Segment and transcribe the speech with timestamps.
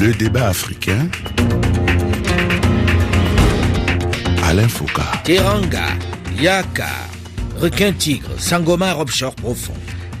[0.00, 1.08] Le débat africain.
[4.44, 5.02] Alain Foucault.
[5.24, 5.88] Teranga,
[6.40, 6.86] Yaka,
[7.56, 9.74] requin-tigre, Sangomar offshore profond,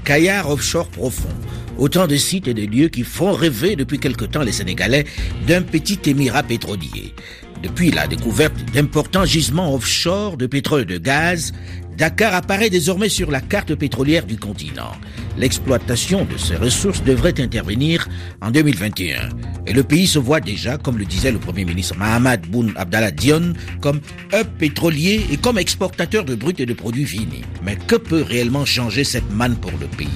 [0.04, 1.28] Kayar offshore profond.
[1.78, 5.04] Autant de sites et de lieux qui font rêver depuis quelque temps les Sénégalais
[5.46, 7.14] d'un petit émirat pétrolier.
[7.62, 11.52] Depuis la découverte d'importants gisements offshore de pétrole et de gaz,
[11.98, 14.92] Dakar apparaît désormais sur la carte pétrolière du continent.
[15.36, 18.08] L'exploitation de ces ressources devrait intervenir
[18.40, 19.30] en 2021.
[19.66, 23.10] Et le pays se voit déjà, comme le disait le Premier ministre Mahamad Boun Abdallah
[23.10, 24.00] Dion, comme
[24.32, 27.42] hub pétrolier et comme exportateur de brut et de produits finis.
[27.64, 30.06] Mais que peut réellement changer cette manne pour le pays?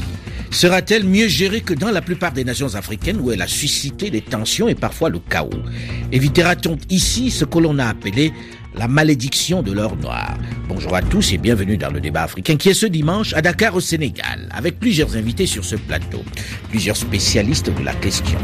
[0.53, 4.21] Sera-t-elle mieux gérée que dans la plupart des nations africaines où elle a suscité des
[4.21, 5.51] tensions et parfois le chaos?
[6.13, 8.33] Évitera-t-on ici ce que l'on a appelé
[8.75, 10.37] la malédiction de l'or noir.
[10.69, 13.75] Bonjour à tous et bienvenue dans le débat africain qui est ce dimanche à Dakar
[13.75, 16.23] au Sénégal, avec plusieurs invités sur ce plateau,
[16.71, 18.39] plusieurs spécialistes de la question.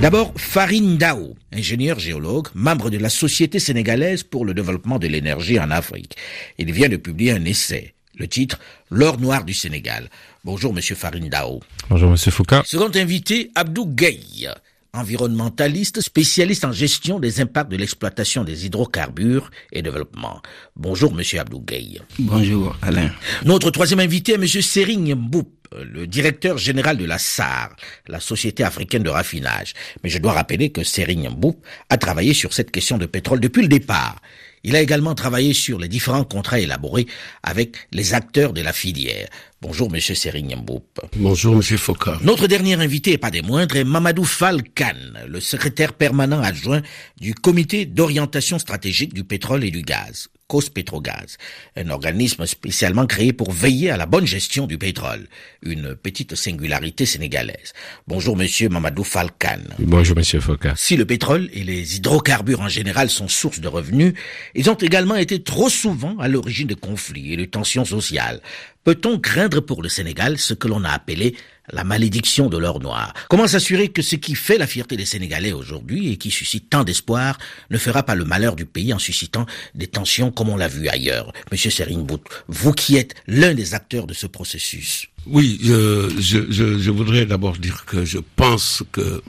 [0.00, 5.58] D'abord, Farine Dao, ingénieur géologue, membre de la Société sénégalaise pour le développement de l'énergie
[5.60, 6.16] en Afrique.
[6.58, 8.58] Il vient de publier un essai, le titre
[8.90, 10.08] L'or noir du Sénégal.
[10.44, 11.60] Bonjour Monsieur Farine Dao.
[11.90, 12.62] Bonjour Monsieur Foucault.
[12.64, 14.48] Second invité, Abdou Gueye,
[14.94, 20.40] environnementaliste, spécialiste en gestion des impacts de l'exploitation des hydrocarbures et développement.
[20.76, 22.00] Bonjour, monsieur Abdou Gueye.
[22.18, 23.10] Bonjour, Alain.
[23.44, 27.74] Notre troisième invité est monsieur Serigne Mboup, le directeur général de la SAR,
[28.06, 29.74] la Société africaine de raffinage.
[30.02, 33.62] Mais je dois rappeler que Serigne Mboup a travaillé sur cette question de pétrole depuis
[33.62, 34.20] le départ.
[34.66, 37.06] Il a également travaillé sur les différents contrats élaborés
[37.42, 39.28] avec les acteurs de la filière.
[39.60, 40.84] Bonjour, Monsieur Serigne Mboup.
[41.16, 42.12] Bonjour, Monsieur Foucault.
[42.22, 44.94] Notre dernier invité, et pas des moindres, est Mamadou Falkan,
[45.26, 46.82] le secrétaire permanent adjoint
[47.18, 50.28] du Comité d'orientation stratégique du pétrole et du gaz.
[50.72, 51.36] Petrogaz,
[51.76, 55.26] un organisme spécialement créé pour veiller à la bonne gestion du pétrole,
[55.62, 57.72] une petite singularité sénégalaise.
[58.06, 59.58] Bonjour monsieur Mamadou Falkan.
[59.80, 60.68] Bonjour monsieur Foucault.
[60.76, 64.14] Si le pétrole et les hydrocarbures en général sont source de revenus,
[64.54, 68.40] ils ont également été trop souvent à l'origine de conflits et de tensions sociales.
[68.84, 71.34] Peut-on craindre pour le Sénégal ce que l'on a appelé
[71.72, 73.14] la malédiction de l'or noir?
[73.30, 76.84] Comment s'assurer que ce qui fait la fierté des Sénégalais aujourd'hui et qui suscite tant
[76.84, 77.38] d'espoir
[77.70, 80.88] ne fera pas le malheur du pays en suscitant des tensions comme on l'a vu
[80.88, 81.32] ailleurs?
[81.50, 85.06] Monsieur Serine Bout, vous qui êtes l'un des acteurs de ce processus.
[85.26, 89.22] Oui, je, je voudrais d'abord dire que je pense que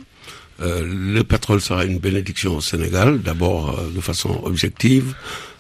[0.62, 5.14] euh, le pétrole sera une bénédiction au Sénégal, d'abord euh, de façon objective,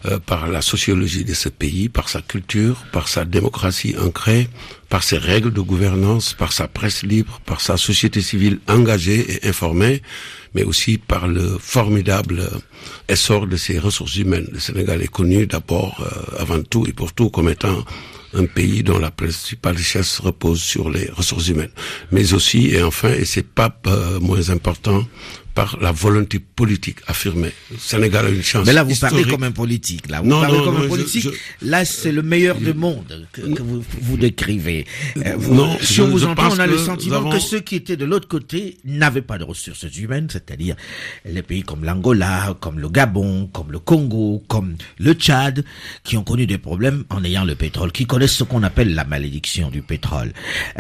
[0.06, 4.48] euh, par la sociologie de ce pays, par sa culture, par sa démocratie ancrée,
[4.88, 9.48] par ses règles de gouvernance, par sa presse libre, par sa société civile engagée et
[9.50, 10.02] informée,
[10.54, 12.50] mais aussi par le formidable
[13.10, 14.48] essor de ses ressources humaines.
[14.54, 16.02] Le Sénégal est connu d'abord,
[16.40, 17.84] avant tout et pour tout, comme étant
[18.34, 21.72] un pays dont la principale richesse repose sur les ressources humaines,
[22.12, 25.06] mais aussi et enfin, et c'est pas euh, moins important,
[25.56, 27.52] par la volonté politique affirmée.
[27.72, 28.68] Le Sénégal a une chance.
[28.68, 30.10] Mais là, vous parlez comme un politique.
[30.10, 31.24] Là, vous non, parlez non, comme non, un politique.
[31.24, 34.86] je- Là, c'est le meilleur du monde que, que vous, vous décrivez.
[35.18, 37.76] Euh, vous- Non, si je- on vous entend, on a le sentiment que ceux qui
[37.76, 40.76] étaient de l'autre côté n'avaient pas de ressources humaines, c'est-à-dire
[41.26, 45.64] les pays comme l'Angola, comme le Gabon, comme le Congo, comme le Tchad,
[46.04, 49.06] qui ont connu des problèmes en ayant le pétrole, qui connaissent ce qu'on appelle la
[49.06, 50.34] malédiction du pétrole.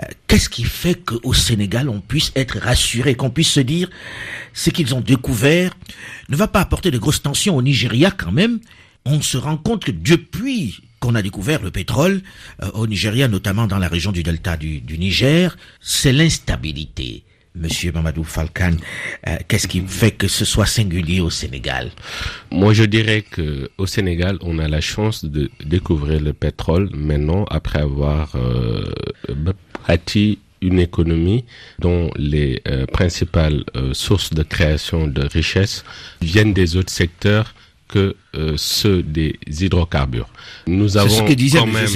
[0.03, 3.89] Euh, Qu'est-ce qui fait qu'au Sénégal, on puisse être rassuré, qu'on puisse se dire
[4.65, 5.75] ce qu'ils ont découvert
[6.27, 8.59] ne va pas apporter de grosses tensions au Nigeria quand même.
[9.05, 12.21] On se rend compte que depuis qu'on a découvert le pétrole
[12.63, 17.21] euh, au Nigeria, notamment dans la région du delta du, Niger, c'est l'instabilité.
[17.53, 18.71] Monsieur Mamadou Falkan,
[19.27, 21.91] euh, qu'est-ce qui fait que ce soit singulier au Sénégal?
[22.49, 27.45] Moi, je dirais que au Sénégal, on a la chance de découvrir le pétrole maintenant
[27.51, 28.83] après avoir euh,
[29.87, 31.45] bâti une économie
[31.79, 35.83] dont les euh, principales euh, sources de création de richesse
[36.21, 37.53] viennent des autres secteurs
[37.87, 40.29] que euh, ceux des hydrocarbures.
[40.67, 41.87] Nous avons ce que disait quand M.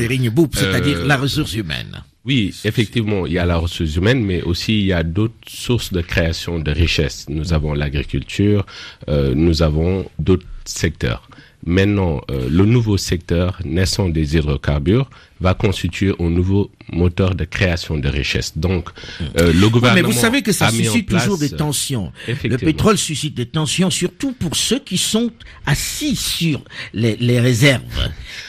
[0.53, 2.03] c'est-à-dire la ressource humaine.
[2.25, 5.91] Oui, effectivement, il y a la ressource humaine, mais aussi il y a d'autres sources
[5.91, 7.26] de création de richesse.
[7.28, 8.66] Nous avons l'agriculture,
[9.08, 11.28] nous avons d'autres secteurs.
[11.66, 15.09] Maintenant, euh, le nouveau secteur naissant des hydrocarbures
[15.41, 18.58] va constituer un nouveau moteur de création de richesse.
[18.58, 18.90] Donc,
[19.38, 22.12] euh, le Oui, gouvernement mais vous savez que ça suscite toujours des tensions.
[22.44, 25.32] Le pétrole suscite des tensions, surtout pour ceux qui sont
[25.66, 26.62] assis sur
[26.94, 27.84] les, les réserves,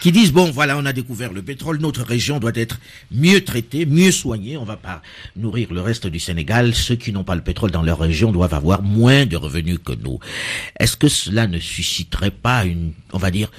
[0.01, 2.79] qui disent bon voilà on a découvert le pétrole, notre région doit être
[3.11, 5.03] mieux traitée, mieux soignée, on va pas
[5.37, 6.75] nourrir le reste du Sénégal.
[6.75, 9.93] Ceux qui n'ont pas le pétrole dans leur région doivent avoir moins de revenus que
[9.93, 10.19] nous.
[10.79, 13.51] Est-ce que cela ne susciterait pas une, on va dire,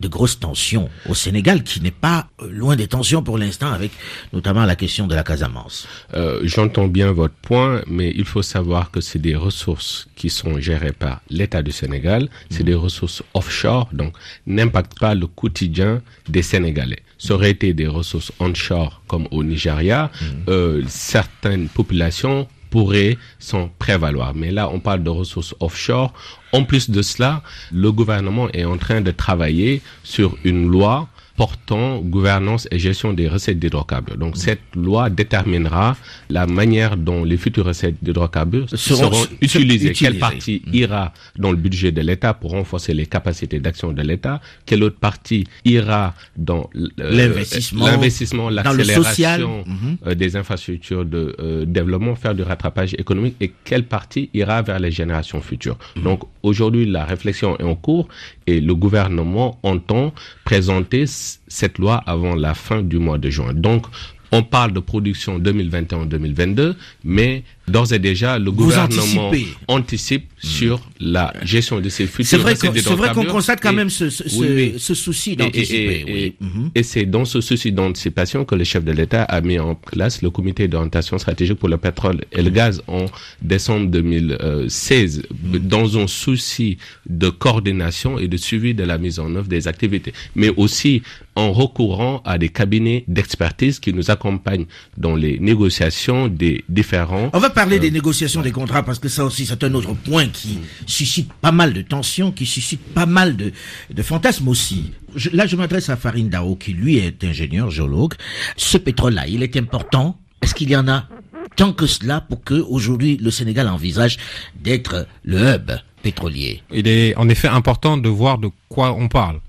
[0.00, 3.92] de grosses tensions au Sénégal, qui n'est pas euh, loin des tensions pour l'instant, avec
[4.32, 5.86] notamment la question de la Casamance.
[6.14, 10.58] Euh, J'entends bien votre point, mais il faut savoir que c'est des ressources qui sont
[10.58, 14.14] gérées par l'État du Sénégal, c'est des ressources offshore, donc
[14.46, 17.02] n'impactent pas le quotidien des Sénégalais.
[17.18, 20.10] Ça aurait été des ressources onshore comme au Nigeria,
[20.48, 24.34] euh, certaines populations pourraient s'en prévaloir.
[24.34, 26.12] Mais là, on parle de ressources offshore.
[26.52, 31.98] En plus de cela, le gouvernement est en train de travailler sur une loi portant
[32.00, 34.16] gouvernance et gestion des recettes d'hydrocarbures.
[34.16, 35.96] Donc cette loi déterminera
[36.30, 39.90] la manière dont les futures recettes d'hydrocarbures seront, Seront utilisées.
[39.90, 39.92] utilisées.
[39.92, 44.40] Quelle partie ira dans le budget de l'État pour renforcer les capacités d'action de l'État?
[44.64, 49.64] Quelle autre partie ira dans euh, L'investissement, l'accélération
[50.06, 54.78] euh, des infrastructures de euh, développement, faire du rattrapage économique et quelle partie ira vers
[54.78, 55.78] les générations futures?
[55.96, 58.08] Donc aujourd'hui, la réflexion est en cours
[58.46, 60.12] et le gouvernement entend
[60.44, 61.06] présenter
[61.48, 63.52] cette loi avant la fin du mois de juin.
[63.54, 63.86] Donc
[64.32, 66.74] on parle de production 2021-2022,
[67.04, 69.48] mais d'ores et déjà, le gouvernement anticipez.
[69.68, 73.32] anticipe sur la gestion de ces futures C'est vrai qu'on c'est vrai qu'on d'hydrocarbures.
[73.32, 74.74] constate quand Et- même ce, ce, ce- Oui, oui.
[74.78, 76.04] ce souci et- d'anticiper.
[76.06, 76.48] et- oui.
[76.74, 80.20] Et c'est dans ce souci d'anticipation que le chef de l'État a mis en place
[80.22, 83.06] le comité d'orientation stratégique pour le pétrole et le gaz en
[83.40, 85.22] décembre 2016,
[85.60, 86.78] dans un souci
[87.08, 91.02] de coordination et de suivi de la mise en œuvre des activités, mais aussi
[91.36, 94.66] en recourant à des cabinets d'expertise qui nous accompagnent
[94.96, 99.24] dans les négociations des différents On va parler des négociations des contrats parce que ça
[99.24, 103.36] aussi c'est un autre point qui suscite pas mal de tensions, qui suscite pas mal
[103.36, 103.52] de,
[103.92, 104.92] de fantasmes aussi.
[105.16, 108.14] Je- là, je m'adresse à Farid Dao qui lui est ingénieur géologue.
[108.56, 110.18] Ce pétrole-là, il est important.
[110.42, 111.08] Est-ce qu'il y en a
[111.56, 114.18] tant que cela pour que aujourd'hui le Sénégal envisage
[114.60, 115.70] d'être le hub
[116.02, 116.62] pétrolier?
[116.72, 119.40] Il est en effet important de voir de quoi on parle.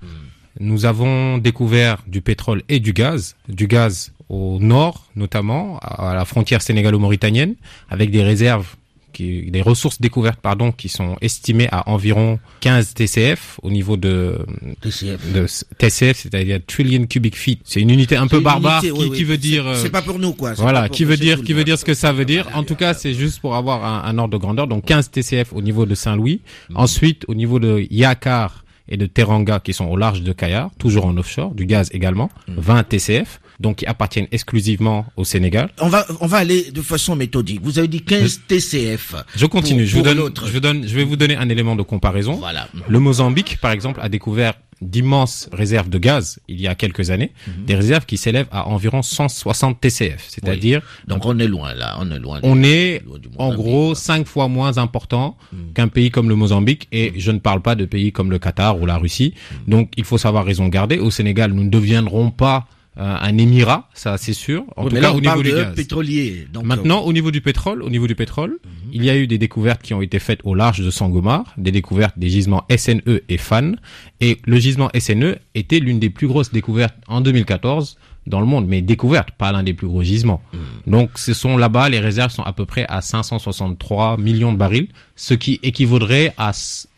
[0.58, 6.24] Nous avons découvert du pétrole et du gaz, du gaz au nord notamment, à la
[6.24, 7.54] frontière sénégalo-mauritanienne,
[7.90, 8.76] avec des réserves,
[9.12, 14.38] qui, des ressources découvertes pardon, qui sont estimées à environ 15 TCF au niveau de,
[14.82, 15.32] TCF.
[15.32, 15.46] de
[15.78, 17.60] TCF, c'est-à-dire trillion cubic feet.
[17.64, 19.16] C'est une unité un peu barbare unité, qui, oui, oui.
[19.16, 19.74] qui veut dire.
[19.76, 20.52] C'est pas pour nous quoi.
[20.54, 22.46] Voilà, qui veut dire, qui veut dire ce que ça veut dire.
[22.54, 24.66] En tout cas, c'est juste pour avoir un, un ordre de grandeur.
[24.66, 26.42] Donc 15 TCF au niveau de Saint-Louis.
[26.74, 31.06] Ensuite, au niveau de Yakar et de Teranga, qui sont au large de Kayar, toujours
[31.06, 35.70] en offshore, du gaz également, 20 TCF, donc qui appartiennent exclusivement au Sénégal.
[35.80, 37.60] On va, on va aller de façon méthodique.
[37.62, 39.14] Vous avez dit 15 TCF.
[39.34, 39.82] Je continue.
[39.84, 41.82] Pour- je vous pour donne, je vous donne, je vais vous donner un élément de
[41.82, 42.34] comparaison.
[42.34, 42.68] Voilà.
[42.88, 47.32] Le Mozambique, par exemple, a découvert d'immenses réserves de gaz il y a quelques années,
[47.46, 47.64] Mhm.
[47.64, 52.10] des réserves qui s'élèvent à environ 160 TCF, c'est-à-dire Donc on est loin là, on
[52.10, 52.40] est loin.
[52.42, 55.56] on est loin du en gros cinq fois moins important Mm.
[55.74, 58.80] qu'un pays comme le Mozambique et je ne parle pas de pays comme le Qatar
[58.80, 59.34] ou la Russie.
[59.66, 60.98] Donc il faut savoir raison garder.
[60.98, 64.64] Au Sénégal, nous ne deviendrons pas un émirat, ça c'est sûr.
[64.76, 65.74] En Oui, tout mais cas là, on au niveau du gaz.
[65.74, 66.46] pétrolier.
[66.52, 68.90] Donc, Maintenant, au niveau du pétrole, au niveau du pétrole, Mhm.
[68.92, 71.72] il y a eu des découvertes qui ont été faites au large de Sangomar, des
[71.72, 73.72] découvertes des gisements SNE et FAN.
[74.20, 78.66] Et le gisement SNE était l'une des plus grosses découvertes en 2014 dans le monde,
[78.66, 80.42] mais découverte, pas l'un des plus gros gisements.
[80.52, 80.60] Mhm.
[80.92, 84.88] Donc, ce sont là-bas, les réserves sont à peu près à 563 millions de barils,
[85.14, 86.52] ce qui équivaudrait à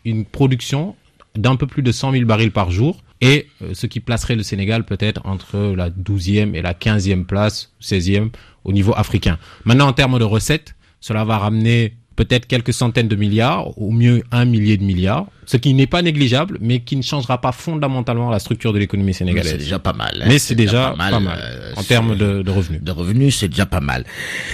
[0.05, 0.95] une production
[1.35, 4.43] d'un peu plus de 100 000 barils par jour, et euh, ce qui placerait le
[4.43, 8.29] Sénégal peut-être entre la 12e et la 15e place, 16e
[8.63, 9.37] au niveau africain.
[9.65, 14.23] Maintenant, en termes de recettes, cela va ramener peut-être quelques centaines de milliards, au mieux
[14.33, 18.29] un millier de milliards, ce qui n'est pas négligeable, mais qui ne changera pas fondamentalement
[18.29, 19.53] la structure de l'économie sénégalaise.
[19.53, 20.11] c'est déjà pas mal.
[20.21, 20.25] hein.
[20.27, 22.83] Mais c'est déjà pas mal, euh, en termes de, de revenus.
[22.83, 24.03] de revenus, c'est déjà pas mal.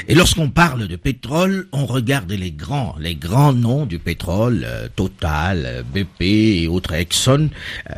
[0.07, 4.87] Et lorsqu'on parle de pétrole, on regarde les grands, les grands noms du pétrole, euh,
[4.95, 7.49] Total, euh, BP et autres Exxon.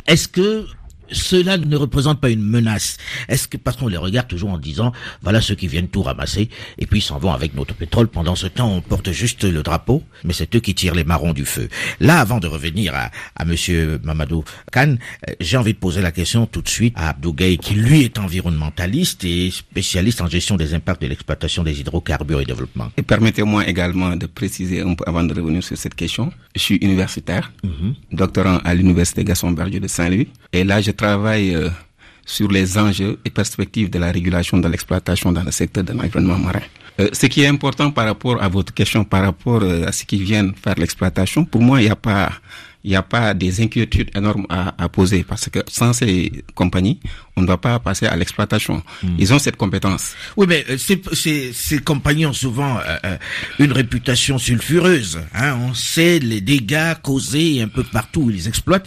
[0.06, 0.64] Est-ce que
[1.10, 2.96] cela ne représente pas une menace
[3.28, 6.48] Est-ce que parce qu'on les regarde toujours en disant voilà ceux qui viennent tout ramasser
[6.78, 10.02] et puis s'en vont avec notre pétrole pendant ce temps on porte juste le drapeau
[10.24, 11.68] mais c'est eux qui tirent les marrons du feu.
[12.00, 14.96] Là avant de revenir à, à monsieur Mamadou Khan,
[15.28, 18.02] euh, j'ai envie de poser la question tout de suite à Abdou Gueye qui lui
[18.02, 22.90] est environnementaliste et spécialiste en gestion des impacts de l'exploitation des hydrocarbures et développement.
[22.96, 26.32] Et permettez-moi également de préciser un peu avant de revenir sur cette question.
[26.54, 27.52] Je suis universitaire,
[28.12, 30.28] doctorant à l'université Gaston Berger de Saint-Louis.
[30.52, 31.70] Et là, je travaille euh,
[32.26, 36.38] sur les enjeux et perspectives de la régulation de l'exploitation dans le secteur de l'environnement
[36.38, 36.66] marin.
[37.00, 40.04] Euh, ce qui est important par rapport à votre question, par rapport euh, à ce
[40.04, 42.30] qui viennent faire l'exploitation, pour moi, il n'y a pas
[42.84, 47.00] il n'y a pas des inquiétudes énormes à, à poser parce que sans ces compagnies,
[47.38, 48.82] on ne doit pas passer à l'exploitation.
[49.02, 49.14] Hmm.
[49.18, 50.14] Ils ont cette compétence.
[50.36, 53.16] Oui, mais euh, ces, ces, ces compagnies ont souvent euh, euh,
[53.58, 55.20] une réputation sulfureuse.
[55.34, 55.56] Hein.
[55.62, 58.86] On sait les dégâts causés un peu partout où ils exploitent.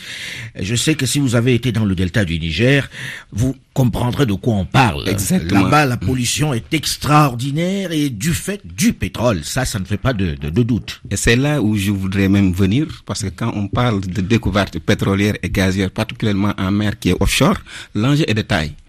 [0.59, 2.89] Je sais que si vous avez été dans le delta du Niger,
[3.31, 5.07] vous comprendrez de quoi on parle.
[5.07, 5.63] Exactement.
[5.63, 9.43] Là-bas, la pollution est extraordinaire et du fait du pétrole.
[9.45, 11.01] Ça, ça ne fait pas de, de, de doute.
[11.09, 14.77] Et c'est là où je voudrais même venir, parce que quand on parle de découverte
[14.79, 17.57] pétrolière et gazière, particulièrement en mer qui est offshore,
[17.95, 18.40] l'enjeu est de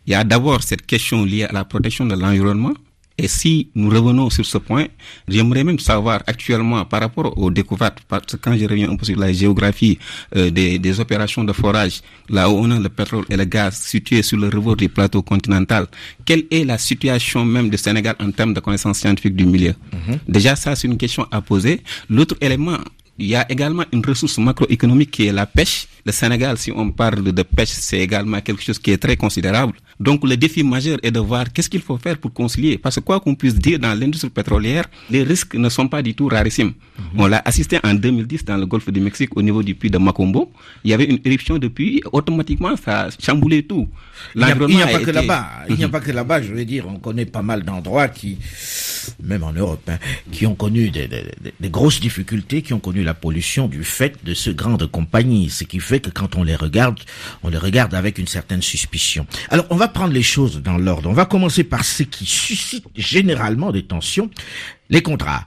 [0.06, 2.74] Il y a d'abord cette question liée à la protection de l'environnement.
[3.18, 4.86] Et si nous revenons sur ce point,
[5.28, 9.04] j'aimerais même savoir actuellement par rapport aux découvertes, parce que quand je reviens un peu
[9.04, 9.98] sur la géographie
[10.34, 13.76] euh, des, des, opérations de forage, là où on a le pétrole et le gaz
[13.76, 15.86] situés sur le rebord du plateau continental,
[16.24, 19.74] quelle est la situation même du Sénégal en termes de connaissances scientifiques du milieu?
[19.92, 20.18] Mm -hmm.
[20.26, 21.82] Déjà, ça, c'est une question à poser.
[22.08, 22.78] L'autre élément,
[23.18, 25.86] il y a également une ressource macroéconomique qui est la pêche.
[26.04, 29.74] Le Sénégal, si on parle de pêche, c'est également quelque chose qui est très considérable.
[30.00, 32.78] Donc le défi majeur est de voir qu'est-ce qu'il faut faire pour concilier.
[32.78, 36.14] Parce que quoi qu'on puisse dire dans l'industrie pétrolière, les risques ne sont pas du
[36.14, 36.72] tout rarissimes.
[36.72, 37.22] Mm -hmm.
[37.22, 39.98] On l'a assisté en 2010 dans le golfe du Mexique au niveau du puits de
[39.98, 40.50] Macombo.
[40.84, 43.86] Il y avait une éruption de puits, automatiquement ça a chamboulé tout.
[44.34, 45.04] Il n'y a, a, pas été...
[45.04, 45.42] que là-bas.
[45.68, 48.38] Il n'y a pas que là-bas, je veux dire, on connaît pas mal d'endroits qui,
[49.22, 49.98] même en Europe, hein,
[50.30, 51.24] qui ont connu des, des,
[51.60, 55.50] des, grosses difficultés, qui ont connu la pollution du fait de ce grandes compagnies.
[55.50, 56.98] Ce qui fait que quand on les regarde,
[57.42, 59.26] on les regarde avec une certaine suspicion.
[59.50, 61.08] Alors, on va prendre les choses dans l'ordre.
[61.08, 64.30] On va commencer par ce qui suscite généralement des tensions,
[64.90, 65.46] les contrats.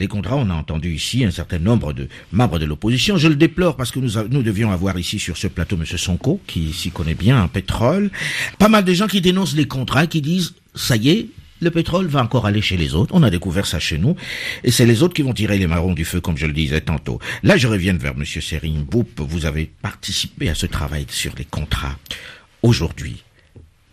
[0.00, 3.18] Les contrats, on a entendu ici un certain nombre de membres de l'opposition.
[3.18, 5.84] Je le déplore parce que nous, nous devions avoir ici sur ce plateau M.
[5.84, 8.10] Sonko, qui s'y connaît bien en pétrole.
[8.58, 11.28] Pas mal de gens qui dénoncent les contrats, qui disent, ça y est,
[11.60, 13.14] le pétrole va encore aller chez les autres.
[13.14, 14.16] On a découvert ça chez nous.
[14.64, 16.80] Et c'est les autres qui vont tirer les marrons du feu, comme je le disais
[16.80, 17.18] tantôt.
[17.42, 18.24] Là, je reviens vers M.
[18.24, 18.86] Serine.
[19.16, 21.96] Vous avez participé à ce travail sur les contrats.
[22.62, 23.22] Aujourd'hui,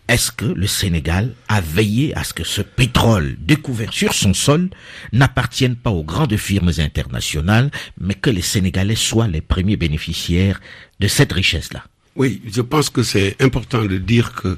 [0.08, 4.70] est-ce que le Sénégal a veillé à ce que ce pétrole découvert sur son sol
[5.12, 10.62] n'appartienne pas aux grandes firmes internationales, mais que les Sénégalais soient les premiers bénéficiaires
[11.02, 11.84] de cette richesse-là?
[12.18, 14.58] Oui, je pense que c'est important de dire que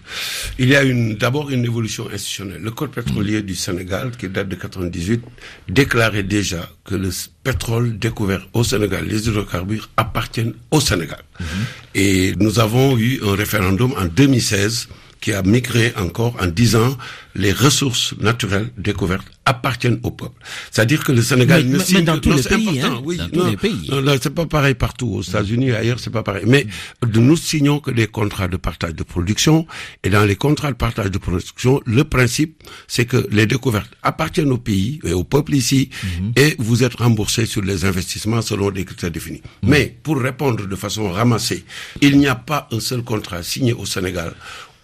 [0.57, 2.61] il y a une d'abord une évolution institutionnelle.
[2.61, 5.21] Le code pétrolier du Sénégal, qui date de 98,
[5.67, 7.09] déclarait déjà que le
[7.43, 11.21] pétrole découvert au Sénégal, les hydrocarbures appartiennent au Sénégal.
[11.39, 11.99] Mm -hmm.
[12.03, 14.87] Et nous avons eu un référendum en 2016
[15.21, 16.97] qui a migré encore en disant
[17.35, 20.35] les ressources naturelles découvertes appartiennent au peuple.
[20.71, 23.17] C'est-à-dire que le Sénégal mais, ne mais, signe dans tous les pays, important, hein, oui,
[23.17, 23.87] dans non, tous les pays.
[23.89, 25.07] non, non, c'est pas pareil partout.
[25.07, 26.43] Aux États-Unis, ailleurs, c'est pas pareil.
[26.45, 26.67] Mais
[27.13, 29.65] nous signons que des contrats de partage de production
[30.03, 34.51] et dans les contrats de partage de production, le principe, c'est que les découvertes appartiennent
[34.51, 35.89] au pays et au peuple ici
[36.35, 39.41] et vous êtes remboursé sur les investissements selon des critères définis.
[39.63, 41.65] Mais pour répondre de façon ramassée,
[42.01, 44.33] il n'y a pas un seul contrat signé au Sénégal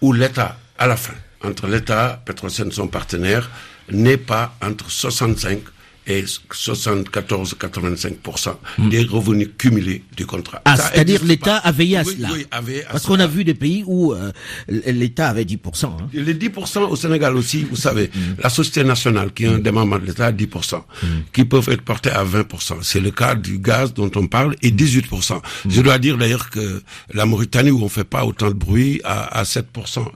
[0.06, 3.50] où l'État, à la fin, entre l'État, Petrosen, son partenaire,
[3.90, 5.58] n'est pas entre 65
[6.06, 8.56] et 74-85%
[8.90, 10.60] des revenus cumulés du contrat.
[10.64, 12.28] Ah, c'est-à-dire l'État a veillé à Oui, cela.
[12.32, 14.30] oui, avait à Parce qu'on a vu des pays où euh,
[14.68, 15.86] l'État avait 10%.
[15.86, 15.96] hein.
[16.12, 18.10] Les 10% au Sénégal aussi, vous savez,
[18.42, 20.82] la Société nationale, qui est un des membres de l'État, 10%,
[21.32, 22.78] qui peuvent être portés à 20%.
[22.82, 25.40] C'est le cas du gaz dont on parle, et 18%.
[25.68, 26.82] Je dois dire d'ailleurs que
[27.14, 29.64] la Mauritanie, où on fait pas autant de bruit, a, à 7%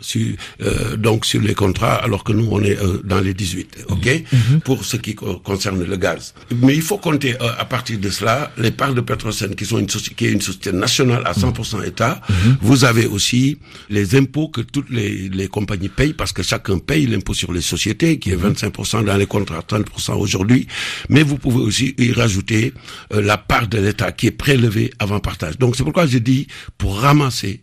[0.00, 0.26] sur,
[0.62, 4.22] euh, donc sur les contrats, alors que nous, on est euh, dans les 18%, ok?
[4.64, 5.38] Pour ce qui co-
[5.84, 6.34] le gaz.
[6.62, 9.78] Mais il faut compter euh, à partir de cela les parts de Petrosen, qui sont
[9.78, 12.20] une qui est une société nationale à 100% État.
[12.60, 13.58] Vous avez aussi
[13.88, 17.60] les impôts que toutes les, les compagnies payent, parce que chacun paye l'impôt sur les
[17.60, 20.66] sociétés, qui est 25% dans les contrats, 30% aujourd'hui.
[21.08, 22.72] Mais vous pouvez aussi y rajouter
[23.12, 25.58] euh, la part de l'État qui est prélevée avant partage.
[25.58, 26.46] Donc c'est pourquoi je dis,
[26.78, 27.60] pour ramasser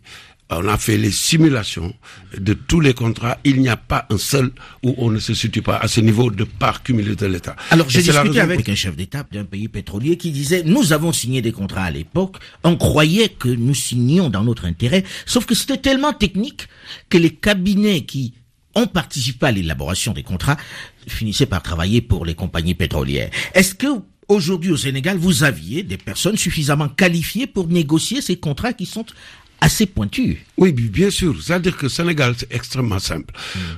[0.50, 1.94] on a fait les simulations
[2.36, 3.38] de tous les contrats.
[3.44, 4.50] Il n'y a pas un seul
[4.82, 7.54] où on ne se situe pas à ce niveau de part cumulée de l'État.
[7.70, 11.42] Alors, j'ai discuté avec un chef d'État d'un pays pétrolier qui disait, nous avons signé
[11.42, 15.76] des contrats à l'époque, on croyait que nous signions dans notre intérêt, sauf que c'était
[15.76, 16.68] tellement technique
[17.10, 18.34] que les cabinets qui
[18.74, 20.56] ont participé à l'élaboration des contrats
[21.06, 23.30] finissaient par travailler pour les compagnies pétrolières.
[23.54, 23.88] Est-ce que
[24.28, 29.06] aujourd'hui au Sénégal, vous aviez des personnes suffisamment qualifiées pour négocier ces contrats qui sont
[29.60, 31.40] assez pointus Oui, bi- bien sûr.
[31.42, 33.34] C'est-à-dire que Sénégal, c'est extrêmement simple.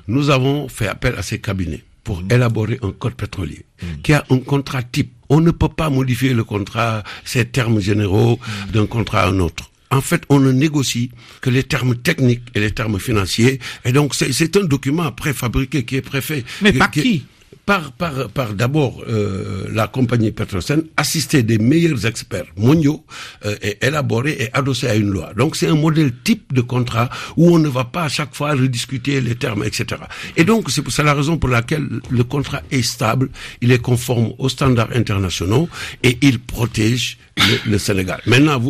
[0.09, 3.65] Nous avons fait appel à ces cabinets pour élaborer un code pétrolier
[4.03, 5.13] qui a un contrat type.
[5.29, 8.39] On ne peut pas modifier le contrat, ces termes généraux
[8.73, 9.71] d'un contrat à un autre.
[9.93, 11.11] En fait, on ne négocie
[11.41, 13.59] que les termes techniques et les termes financiers.
[13.85, 16.45] Et donc, c'est c'est un document préfabriqué qui est préfet.
[16.63, 17.25] Mais qui- par qui- qui?
[17.71, 23.05] Par, par, par d'abord euh, la compagnie Petrosen, assister des meilleurs experts mondiaux
[23.45, 25.33] euh, et élaborer et adosser à une loi.
[25.37, 28.51] Donc c'est un modèle type de contrat où on ne va pas à chaque fois
[28.55, 30.03] rediscuter les termes, etc.
[30.37, 34.49] Et donc c'est la raison pour laquelle le contrat est stable, il est conforme aux
[34.49, 35.69] standards internationaux
[36.03, 37.19] et il protège
[37.67, 38.21] le, Sénégal.
[38.27, 38.61] Maintenant,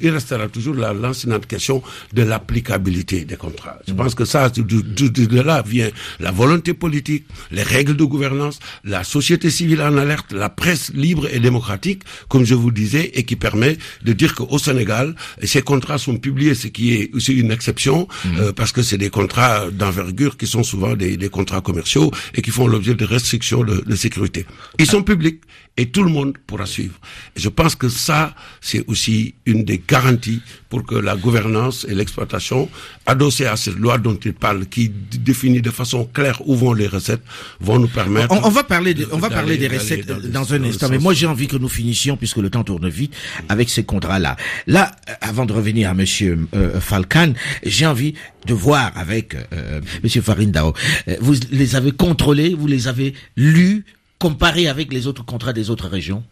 [0.00, 3.78] il restera toujours la lancinante question de l'applicabilité des contrats.
[3.86, 8.39] Je pense que ça, de, de, là vient la volonté politique, les règles de gouvernance,
[8.84, 13.24] la société civile en alerte, la presse libre et démocratique, comme je vous disais, et
[13.24, 17.50] qui permet de dire qu'au Sénégal, ces contrats sont publiés, ce qui est aussi une
[17.50, 18.28] exception, mmh.
[18.38, 22.42] euh, parce que c'est des contrats d'envergure qui sont souvent des, des, contrats commerciaux et
[22.42, 24.46] qui font l'objet de restrictions de, de sécurité.
[24.78, 25.40] Ils sont publics
[25.76, 26.94] et tout le monde pourra suivre.
[27.36, 31.94] Et je pense que ça, c'est aussi une des garanties pour que la gouvernance et
[31.94, 32.68] l'exploitation,
[33.06, 36.86] adossées à cette loi dont il parle, qui définit de façon claire où vont les
[36.86, 37.22] recettes,
[37.60, 38.32] vont nous permettre.
[38.44, 41.26] On, va parler, de, on va parler des recettes dans, un instant, mais moi j'ai
[41.26, 43.14] envie que nous finissions puisque le temps tourne vite
[43.48, 44.36] avec ces contrats-là.
[44.66, 47.32] Là, avant de revenir à Monsieur euh, Falcan,
[47.64, 48.14] j'ai envie
[48.46, 50.74] de voir avec euh, Monsieur Farindao.
[51.08, 53.84] Euh, vous les avez contrôlés, vous les avez lus,
[54.20, 56.22] comparé avec les autres contrats des autres régions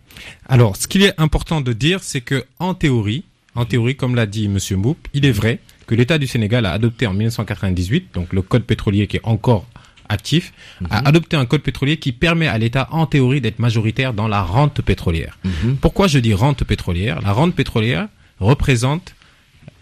[0.48, 4.26] Alors, ce qu'il est important de dire, c'est que en théorie, en théorie, comme l'a
[4.26, 8.32] dit Monsieur Mboup, il est vrai que l'État du Sénégal a adopté en 1998, donc
[8.34, 9.66] le code pétrolier qui est encore
[10.10, 10.52] actif,
[10.90, 11.06] a mhm.
[11.06, 14.82] adopté un code pétrolier qui permet à l'État, en théorie, d'être majoritaire dans la rente
[14.82, 15.38] pétrolière.
[15.44, 15.76] Mhm.
[15.80, 17.20] Pourquoi je dis rente pétrolière?
[17.22, 19.14] La rente pétrolière représente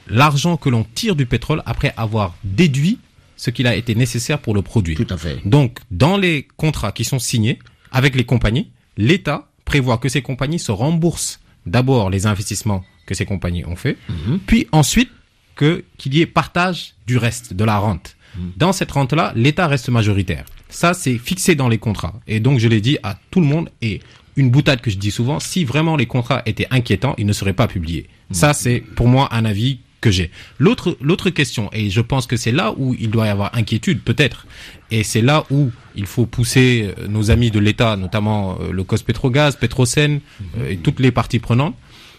[0.08, 2.98] l'argent que l'on tire du pétrole après avoir déduit
[3.36, 4.96] ce qu'il a été nécessaire pour le produire.
[4.96, 5.40] Tout à fait.
[5.44, 7.58] Donc, dans les contrats qui sont signés,
[7.90, 13.24] avec les compagnies, l'État prévoit que ces compagnies se remboursent d'abord les investissements que ces
[13.24, 14.40] compagnies ont fait, mhm.
[14.46, 15.10] puis ensuite
[15.54, 18.16] que qu'il y ait partage du reste de la rente.
[18.36, 18.52] Mhm.
[18.56, 20.44] Dans cette rente-là, l'État reste majoritaire.
[20.68, 22.14] Ça, c'est fixé dans les contrats.
[22.26, 24.00] Et donc, je l'ai dit à tout le monde et
[24.36, 27.54] une boutade que je dis souvent, si vraiment les contrats étaient inquiétants, ils ne seraient
[27.54, 28.08] pas publiés.
[28.30, 28.34] Mhm.
[28.34, 30.30] Ça, c'est pour moi un avis que j'ai.
[30.60, 34.02] L'autre, l'autre question, et je pense que c'est là où il doit y avoir inquiétude,
[34.02, 34.46] peut-être,
[34.92, 38.84] et c'est là où il faut pousser euh, nos amis de l'État, notamment euh, le
[38.84, 40.20] COS Pétrogaz, Petrosen
[40.58, 41.75] euh, et toutes les parties prenantes,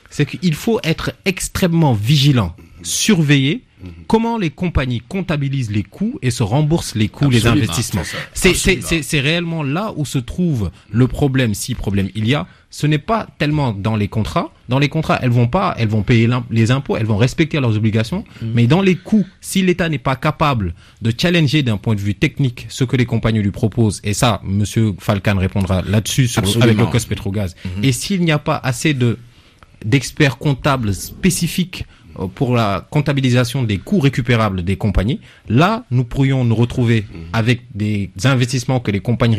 [0.09, 3.63] c'est qu'il faut être extrêmement vigilant, surveiller
[4.07, 8.03] comment les compagnies comptabilisent les coûts et se remboursent les coûts, les investissements.
[8.33, 12.47] C'est réellement là où se trouve le problème, si problème il y a.
[12.69, 14.51] Ce n'est pas tellement dans les contrats.
[14.67, 17.77] Dans les contrats, elles vont pas, elles vont payer les impôts, elles vont respecter leurs
[17.77, 18.25] obligations.
[18.41, 18.45] Mm.
[18.53, 22.15] Mais dans les coûts, si l'État n'est pas capable de challenger d'un point de vue
[22.15, 26.29] technique ce que les compagnies lui proposent, et ça, Monsieur Falcan répondra là-dessus
[26.61, 27.55] avec le COS Petrogaz.
[27.55, 27.85] Mm-hmm.
[27.85, 29.17] Et s'il n'y a pas assez de
[29.85, 31.85] d'experts comptables spécifiques
[32.19, 35.19] euh, pour la comptabilisation des coûts récupérables des compagnies.
[35.49, 39.35] Là, nous pourrions nous retrouver avec des investissements que les compagnies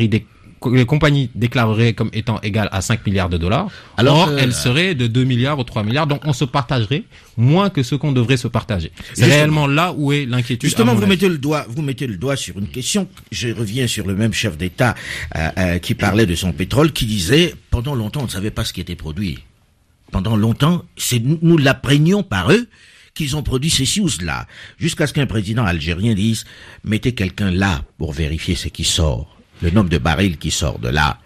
[0.71, 3.69] les compagnies déclareraient comme étant égales à 5 milliards de dollars.
[3.97, 6.07] Alors Or, elles seraient de 2 milliards ou 3 milliards.
[6.07, 7.03] Donc, on se partagerait
[7.37, 8.91] moins que ce qu'on devrait se partager.
[9.13, 10.69] C'est réellement là où est l'inquiétude.
[10.69, 13.07] Justement, vous mettez le doigt, vous mettez le doigt sur une question.
[13.31, 14.95] Je reviens sur le même chef d'État
[15.35, 18.65] euh, euh, qui parlait de son pétrole, qui disait pendant longtemps on ne savait pas
[18.65, 19.39] ce qui était produit
[20.11, 22.67] pendant longtemps, c'est nous l'apprenions par eux
[23.13, 26.45] qu'ils ont produit ces choses-là, jusqu'à ce qu'un président algérien dise
[26.83, 30.89] mettez quelqu'un là pour vérifier ce qui sort, le nombre de barils qui sort de
[30.89, 31.17] là.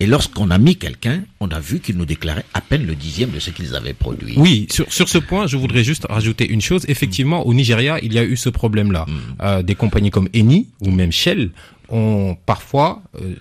[0.00, 3.30] Et lorsqu'on a mis quelqu'un, on a vu qu'il nous déclarait à peine le dixième
[3.30, 4.34] de ce qu'ils avaient produit.
[4.36, 6.84] Oui, sur, sur ce point, je voudrais juste rajouter une chose.
[6.88, 9.06] Effectivement, au Nigeria, il y a eu ce problème-là.
[9.06, 9.12] Mm.
[9.42, 11.50] Euh, des compagnies comme Eni ou même Shell
[11.90, 13.34] ont parfois euh,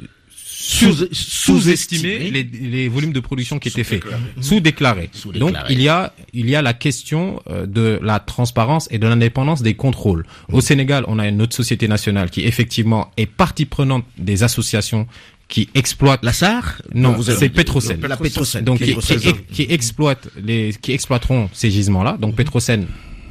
[0.68, 4.04] sous-estimer les, les, volumes de production qui étaient faits,
[4.42, 5.10] sous-déclarés.
[5.36, 9.08] Donc il y a il y a la question euh, de la transparence et de
[9.08, 10.26] l'indépendance des contrôles.
[10.52, 15.08] Au Sénégal, on a une autre société nationale qui effectivement est partie prenante des associations
[15.48, 16.82] qui exploitent la SAR?
[16.94, 18.02] Non, c'est Petrosen.
[18.02, 18.64] La Petrosen.
[18.66, 22.18] Donc qui, qui, qui, exploite les qui exploiteront ces gisements-là.
[22.20, 22.86] Donc Petrosen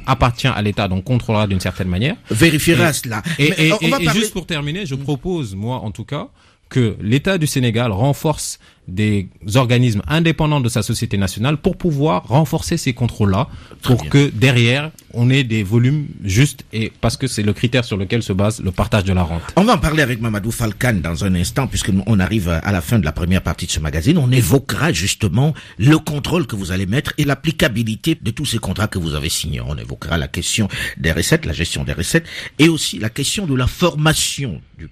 [0.07, 2.15] appartient à l'État, donc contrôlera d'une certaine manière.
[2.31, 3.21] Vérifiera cela.
[3.37, 6.29] Et, et, et juste pour terminer, je propose, moi en tout cas,
[6.69, 12.77] que l'État du Sénégal renforce des organismes indépendants de sa société nationale pour pouvoir renforcer
[12.77, 13.47] ces contrôles-là,
[13.81, 17.97] pour que derrière, on ait des volumes justes et parce que c'est le critère sur
[17.97, 19.41] lequel se base le partage de la rente.
[19.55, 22.81] On va en parler avec Mamadou Falkan dans un instant, puisque on arrive à la
[22.81, 24.17] fin de la première partie de ce magazine.
[24.17, 28.87] On évoquera justement le contrôle que vous allez mettre et l'applicabilité de tous ces contrats
[28.87, 29.61] que vous avez signés.
[29.61, 32.25] On évoquera la question des recettes, la gestion des recettes,
[32.59, 34.87] et aussi la question de la formation du,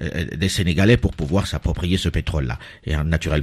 [0.00, 2.58] euh, des Sénégalais pour pouvoir s'approprier ce pétrole-là.
[2.84, 3.35] Et naturellement,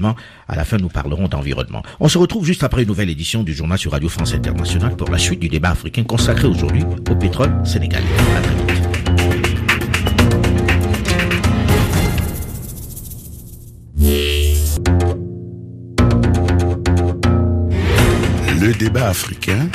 [0.48, 1.84] à la fin, nous parlerons d'environnement.
[2.00, 5.10] On se retrouve juste après une nouvelle édition du journal sur Radio France Internationale pour
[5.10, 8.06] la suite du débat africain consacré aujourd'hui au pétrole sénégalais.
[8.58, 9.64] Très vite.
[18.62, 19.68] Le débat africain.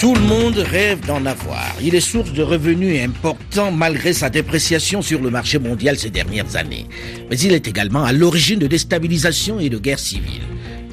[0.00, 1.64] Tout le monde rêve d'en avoir.
[1.80, 6.56] Il est source de revenus importants malgré sa dépréciation sur le marché mondial ces dernières
[6.56, 6.86] années.
[7.30, 10.42] Mais il est également à l'origine de déstabilisation et de guerres civiles.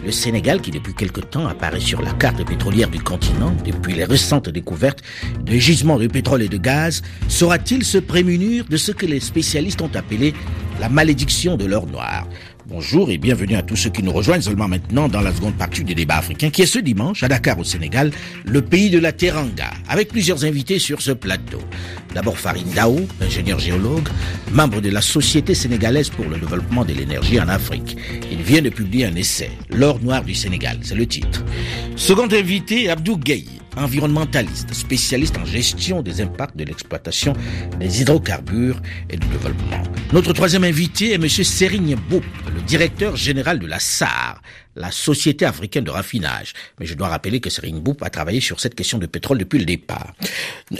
[0.05, 4.05] Le Sénégal, qui depuis quelque temps apparaît sur la carte pétrolière du continent, depuis les
[4.05, 5.01] récentes découvertes
[5.43, 9.81] de gisements de pétrole et de gaz, saura-t-il se prémunir de ce que les spécialistes
[9.81, 10.35] ont appelé
[10.79, 12.27] la malédiction de l'or noir?
[12.69, 15.85] Bonjour et bienvenue à tous ceux qui nous rejoignent seulement maintenant dans la seconde partie
[15.85, 18.11] du débat africain qui est ce dimanche à Dakar au Sénégal,
[18.43, 21.61] le pays de la Teranga, avec plusieurs invités sur ce plateau.
[22.13, 24.09] D'abord Farid Dao, ingénieur géologue,
[24.51, 27.95] membre de la Société sénégalaise pour le développement de l'énergie en Afrique.
[28.29, 31.45] Il vient de publier un essai, L'or noir du Sénégal, c'est le titre.
[31.95, 37.33] Second invité, Abdou Gueye, environnementaliste, spécialiste en gestion des impacts de l'exploitation
[37.79, 39.83] des hydrocarbures et du développement.
[40.13, 41.27] Notre troisième invité est M.
[41.27, 44.41] Serigne Boup, le directeur général de la SAR,
[44.77, 46.53] la Société africaine de raffinage.
[46.79, 49.59] Mais je dois rappeler que Serigne Boup a travaillé sur cette question de pétrole depuis
[49.59, 50.13] le départ.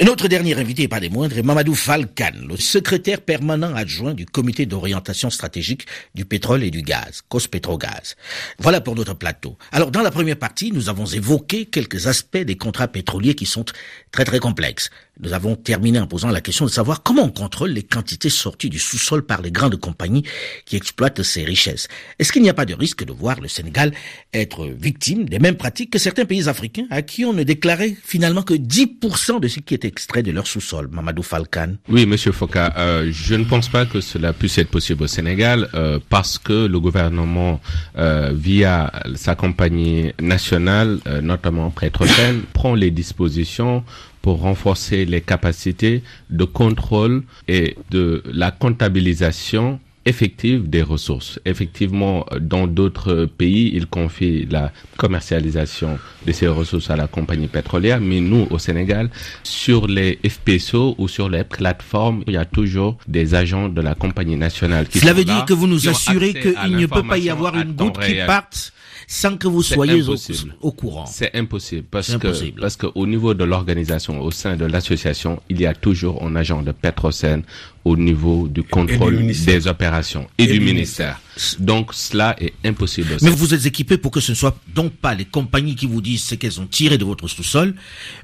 [0.04, 4.26] Notre dernier invité, et pas des moindres, est Mamadou Falkan, le secrétaire permanent adjoint du
[4.26, 8.16] comité d'orientation stratégique du pétrole et du gaz, COSPETROGAZ.
[8.60, 9.58] Voilà pour notre plateau.
[9.72, 13.66] Alors, dans la première partie, nous avons évoqué quelques aspects des contrats pétroliers qui sont
[14.12, 14.90] très très complexes.
[15.20, 18.70] Nous avons terminé en posant la question de savoir comment on contrôle les quantités sorties
[18.70, 20.24] du sous-sol par les grandes compagnies
[20.66, 21.88] qui exploitent ces richesses.
[22.20, 23.94] Est-ce qu'il n'y a pas de risque de voir le Sénégal
[24.34, 28.44] être victime des mêmes pratiques que certains pays africains à qui on ne déclarait finalement
[28.44, 31.76] que 10% de ce qui est extrait de leur sous-sol Mamadou Falkan.
[31.90, 35.70] Oui, Monsieur Foucault, euh, je ne pense pas que cela puisse être possible au Sénégal
[35.74, 37.60] euh, parce que le gouvernement,
[37.98, 43.84] euh, via sa compagnie nationale, notamment Petrosen, prend les dispositions
[44.28, 51.40] pour renforcer les capacités de contrôle et de la comptabilisation effective des ressources.
[51.46, 58.02] Effectivement, dans d'autres pays, ils confient la commercialisation de ces ressources à la compagnie pétrolière,
[58.02, 59.10] mais nous, au Sénégal,
[59.44, 63.96] sur les FPSO ou sur les plateformes, il y a toujours des agents de la
[63.96, 67.04] compagnie nationale qui Cela sont veut là, dire que vous nous assurez qu'il ne peut
[67.04, 68.74] pas y avoir une goutte qui parte
[69.10, 70.54] sans que vous C'est soyez au, impossible.
[70.62, 71.06] au courant.
[71.06, 72.60] C'est impossible parce C'est que impossible.
[72.60, 76.36] parce que au niveau de l'organisation, au sein de l'association, il y a toujours un
[76.36, 77.44] agent de Petrosen
[77.86, 81.22] au niveau du contrôle des opérations et, Et du du ministère.
[81.60, 83.16] Donc cela est impossible.
[83.22, 86.02] Mais vous êtes équipé pour que ce ne soit donc pas les compagnies qui vous
[86.02, 87.76] disent ce qu'elles ont tiré de votre sous-sol,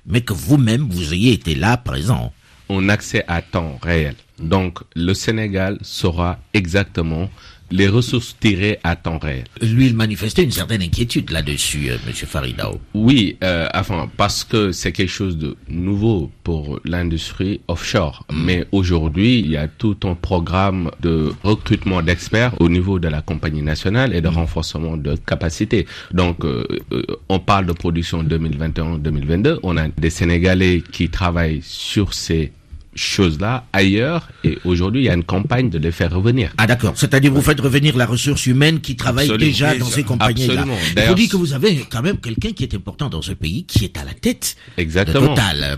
[0.06, 2.34] mais que vous-même vous ayez été là présent.
[2.70, 4.16] on accès à temps réel.
[4.40, 7.30] Donc le Sénégal saura exactement
[7.74, 9.46] les ressources tirées à temps réel.
[9.62, 12.80] Lui, il manifestait une certaine inquiétude là-dessus, euh, Monsieur Faridao.
[12.94, 18.26] Oui, euh, enfin, parce que c'est quelque chose de nouveau pour l'industrie offshore.
[18.32, 23.22] Mais aujourd'hui, il y a tout un programme de recrutement d'experts au niveau de la
[23.24, 25.88] compagnie nationale et de renforcement de capacité.
[26.14, 29.60] Donc, euh, euh, on parle de production 2021-2022.
[29.64, 32.52] On a des Sénégalais qui travaillent sur ces
[32.96, 36.52] choses-là ailleurs et aujourd'hui, il y a une campagne de les faire revenir.
[36.58, 39.46] Ah d'accord, c'est-à-dire vous faites revenir la ressource humaine qui travaille Absolument.
[39.52, 40.64] déjà dans ces compagnies-là.
[40.64, 43.64] Faut D'ailleurs, dire que vous avez quand même quelqu'un qui est important dans ce pays,
[43.66, 45.22] qui est à la tête Exactement.
[45.22, 45.76] de Total.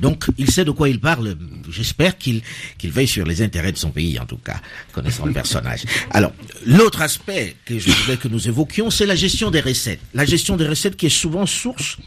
[0.00, 1.36] Donc il sait de quoi il parle.
[1.70, 2.42] J'espère qu'il
[2.78, 4.60] qu'il veille sur les intérêts de son pays, en tout cas,
[4.92, 5.82] connaissant le personnage.
[6.10, 6.32] Alors,
[6.66, 10.00] l'autre aspect que je voulais que nous évoquions, c'est la gestion des recettes.
[10.14, 11.98] La gestion des recettes qui est souvent source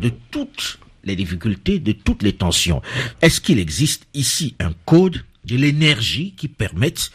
[0.00, 2.82] de toutes les difficultés, de toutes les tensions.
[3.22, 7.10] Est-ce qu'il existe ici un code de l'énergie qui permette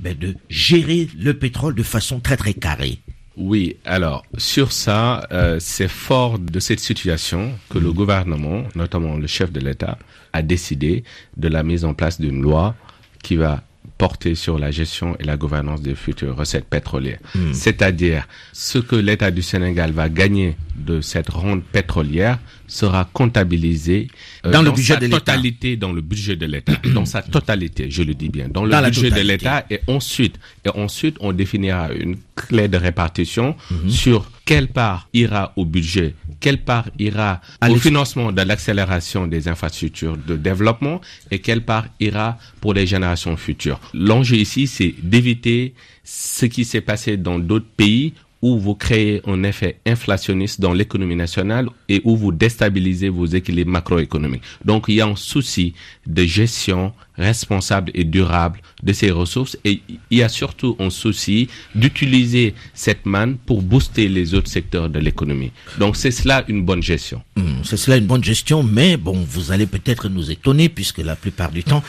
[0.00, 2.98] ben, de gérer le pétrole de façon très très carrée?
[3.36, 9.26] Oui, alors sur ça, euh, c'est fort de cette situation que le gouvernement, notamment le
[9.26, 9.98] chef de l'État,
[10.32, 11.02] a décidé
[11.36, 12.76] de la mise en place d'une loi
[13.22, 13.64] qui va
[13.98, 17.20] porter sur la gestion et la gouvernance des futures recettes pétrolières.
[17.52, 24.08] C'est-à-dire, ce que l'État du Sénégal va gagner de cette ronde pétrolière sera comptabilisé
[24.46, 25.18] euh, Dans le budget sa de l'État.
[25.20, 28.70] totalité, dans le budget de l'État, dans sa totalité, je le dis bien, dans le
[28.70, 33.90] Dans budget de l'État et ensuite, et ensuite, on définira une clé de répartition Mhm.
[33.90, 39.48] sur quelle part ira au budget, quelle part ira À au financement de l'accélération des
[39.48, 41.00] infrastructures de développement
[41.30, 43.80] et quelle part ira pour les générations futures.
[43.94, 48.12] L'enjeu ici, c'est d'éviter ce qui s'est passé dans d'autres pays
[48.44, 53.70] où vous créez un effet inflationniste dans l'économie nationale et où vous déstabilisez vos équilibres
[53.70, 54.42] macroéconomiques.
[54.66, 55.72] Donc il y a un souci
[56.06, 61.48] de gestion responsable et durable de ces ressources et il y a surtout un souci
[61.74, 65.52] d'utiliser cette manne pour booster les autres secteurs de l'économie.
[65.78, 67.22] Donc c'est cela une bonne gestion.
[67.36, 71.16] Hmm, c'est cela une bonne gestion, mais bon, vous allez peut-être nous étonner puisque la
[71.16, 71.82] plupart du temps,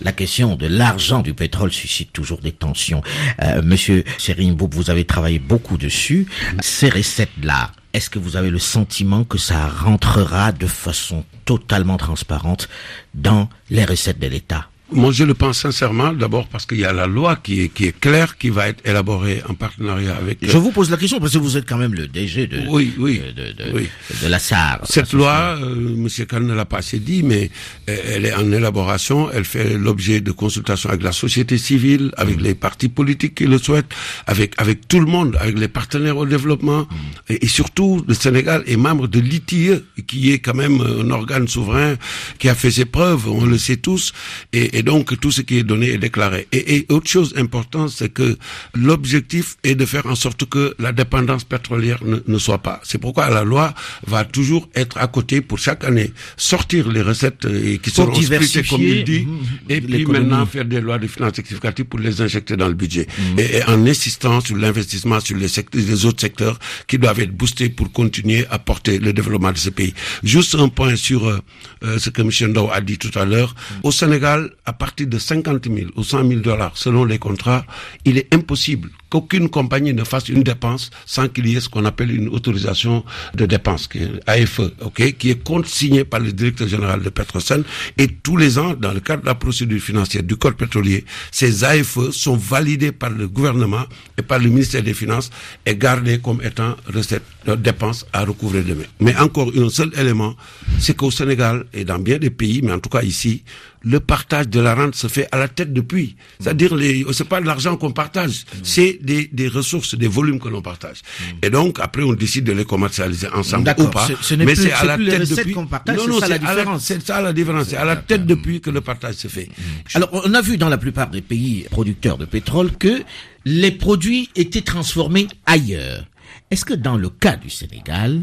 [0.00, 3.02] la question de l'argent du pétrole suscite toujours des tensions.
[3.42, 6.26] Euh, Monsieur Serim vous avez travaillé beaucoup dessus.
[6.60, 12.68] Ces recettes-là, est-ce que vous avez le sentiment que ça rentrera de façon totalement transparente
[13.14, 14.68] dans les recettes de l'État?
[14.92, 17.86] Moi, je le pense sincèrement, d'abord parce qu'il y a la loi qui est, qui
[17.86, 20.38] est claire, qui va être élaborée en partenariat avec...
[20.42, 22.92] Je vous pose la question parce que vous êtes quand même le DG de, oui,
[22.98, 23.88] oui, de, de, oui.
[24.22, 24.80] de la SAR.
[24.84, 26.08] Cette loi, euh, M.
[26.26, 27.50] Kahn ne l'a pas assez dit, mais
[27.86, 32.42] elle est en élaboration, elle fait l'objet de consultations avec la société civile, avec mm.
[32.42, 33.92] les partis politiques qui le souhaitent,
[34.26, 36.86] avec, avec tout le monde, avec les partenaires au développement, mm.
[37.30, 41.48] et, et, surtout le Sénégal est membre de l'ITIE, qui est quand même un organe
[41.48, 41.96] souverain
[42.38, 44.12] qui a fait ses preuves, on le sait tous,
[44.52, 46.48] et, et et donc tout ce qui est donné est déclaré.
[46.52, 48.36] Et, autre chose importante, c'est que
[48.74, 52.80] l'objectif est de faire en sorte que la dépendance pétrolière ne, soit pas.
[52.82, 53.74] C'est pourquoi la loi
[54.06, 58.62] va toujours être à côté pour chaque année, sortir les recettes euh, qui seront splittées
[58.64, 59.38] comme il dit, mmh,
[59.70, 63.06] et puis maintenant faire des lois de finances rectificatives pour les injecter dans le budget.
[63.06, 63.38] Mmh.
[63.38, 67.92] Et, en insistant sur l'investissement sur les, les autres secteurs qui doivent être boostés pour
[67.92, 69.94] continuer à porter le développement de ce pays.
[70.24, 71.38] Juste un point sur euh,
[71.84, 72.30] euh, ce que M.
[72.50, 73.54] Ndao a dit tout à l'heure.
[73.54, 73.86] Mmh.
[73.86, 77.64] Au Sénégal, à partir de 50 000 ou 100 000 dollars selon les contrats,
[78.04, 81.84] il est impossible qu'aucune compagnie ne fasse une dépense sans qu'il y ait ce qu'on
[81.84, 86.66] appelle une autorisation de dépense, qui est AFE, ok, qui est consignée par le directeur
[86.66, 87.62] général de Petrosen.
[87.98, 91.62] Et tous les ans, dans le cadre de la procédure financière du code pétrolier, ces
[91.62, 93.84] AFE sont validés par le gouvernement
[94.16, 95.28] et par le ministère des Finances
[95.66, 97.22] et gardés comme étant recettes,
[97.58, 98.84] dépenses à recouvrer demain.
[99.00, 100.34] Mais encore un seul élément,
[100.78, 103.42] c'est qu'au Sénégal et dans bien des pays, mais en tout cas ici,
[103.84, 106.16] le partage de la rente se fait à la tête depuis.
[106.40, 106.76] C'est-à-dire,
[107.12, 110.98] c'est pas de l'argent qu'on partage, c'est des, des ressources, des volumes que l'on partage.
[111.42, 114.08] Et donc, après, on décide de les commercialiser ensemble ou pas.
[114.38, 115.54] mais c'est à la tête depuis.
[115.54, 116.84] non, non, c'est ça la différence.
[116.84, 117.68] C'est ça la différence.
[117.68, 119.48] C'est à la tête depuis que le partage se fait.
[119.94, 123.02] Alors, on a vu dans la plupart des pays producteurs de pétrole que
[123.44, 126.04] les produits étaient transformés ailleurs.
[126.50, 128.22] Est-ce que dans le cas du Sénégal,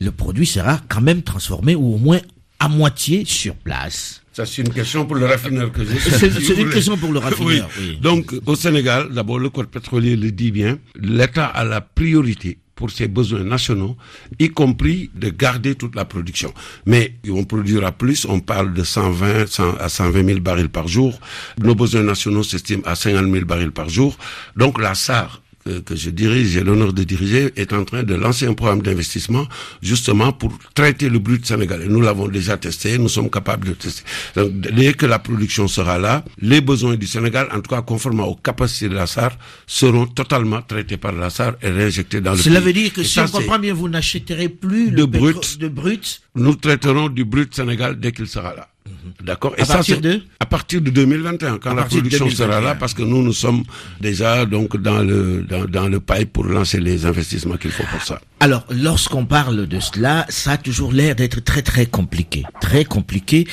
[0.00, 2.20] le produit sera quand même transformé ou au moins
[2.58, 4.22] à moitié sur place?
[4.46, 5.98] Ça, c'est une question pour le raffineur que j'ai.
[5.98, 7.68] C'est une question pour le raffineur.
[7.78, 7.98] Oui.
[8.00, 12.90] Donc, au Sénégal, d'abord, le code pétrolier le dit bien, l'État a la priorité pour
[12.90, 13.98] ses besoins nationaux,
[14.38, 16.54] y compris de garder toute la production.
[16.86, 21.20] Mais on produira plus, on parle de 120 100 à 120 000 barils par jour.
[21.62, 24.16] Nos besoins nationaux s'estiment à 50 000 barils par jour.
[24.56, 28.46] Donc la SAR que, je dirige, j'ai l'honneur de diriger, est en train de lancer
[28.46, 29.46] un programme d'investissement
[29.82, 31.86] justement pour traiter le brut sénégalais.
[31.88, 34.02] Nous l'avons déjà testé, nous sommes capables de tester.
[34.36, 38.28] Donc, dès que la production sera là, les besoins du Sénégal, en tout cas conformément
[38.28, 39.32] aux capacités de la SAR,
[39.66, 43.20] seront totalement traités par la SAR et réinjectés dans le Cela veut dire que si
[43.20, 46.22] on comprend bien, vous n'achèterez plus de brut, de brut.
[46.34, 48.69] Nous traiterons du brut Sénégal dès qu'il sera là.
[48.86, 49.26] Mhm.
[49.26, 49.54] D'accord.
[49.58, 53.02] Et à partir de À partir de 2021, quand la production sera là, parce que
[53.02, 53.62] nous, nous sommes
[54.00, 58.02] déjà donc dans le dans, dans le pipe pour lancer les investissements qu'il faut pour
[58.02, 58.20] ça.
[58.40, 63.46] Alors, lorsqu'on parle de cela, ça a toujours l'air d'être très très compliqué, très compliqué.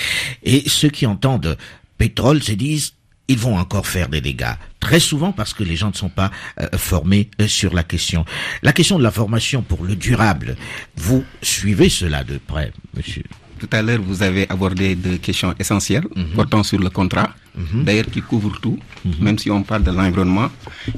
[0.44, 1.58] Et ceux qui entendent
[1.98, 2.94] pétrole se disent
[3.28, 4.54] ils vont encore faire des dégâts.
[4.80, 8.26] Très souvent parce que les gens ne sont pas euh, formés euh, sur la question.
[8.64, 10.56] La question de la formation pour le durable,
[10.96, 13.26] vous suivez cela de près, monsieur?
[13.58, 16.36] Tout à l'heure, vous avez abordé deux questions essentielles mhm.
[16.36, 17.84] portant sur le contrat, mhm.
[17.84, 18.78] d'ailleurs qui couvrent tout.
[19.06, 19.14] Mhm.
[19.22, 20.50] Même si on parle de l'environnement,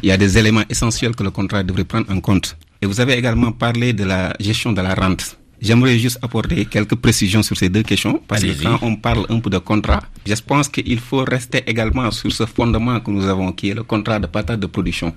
[0.01, 2.57] il y a des éléments essentiels que le contrat devrait prendre en compte.
[2.81, 5.37] Et vous avez également parlé de la gestion de la rente.
[5.61, 9.39] J'aimerais juste apporter quelques précisions sur ces deux questions, parce que quand on parle un
[9.41, 13.51] peu de contrat, je pense qu'il faut rester également sur ce fondement que nous avons,
[13.51, 15.13] qui est le contrat de patate de production.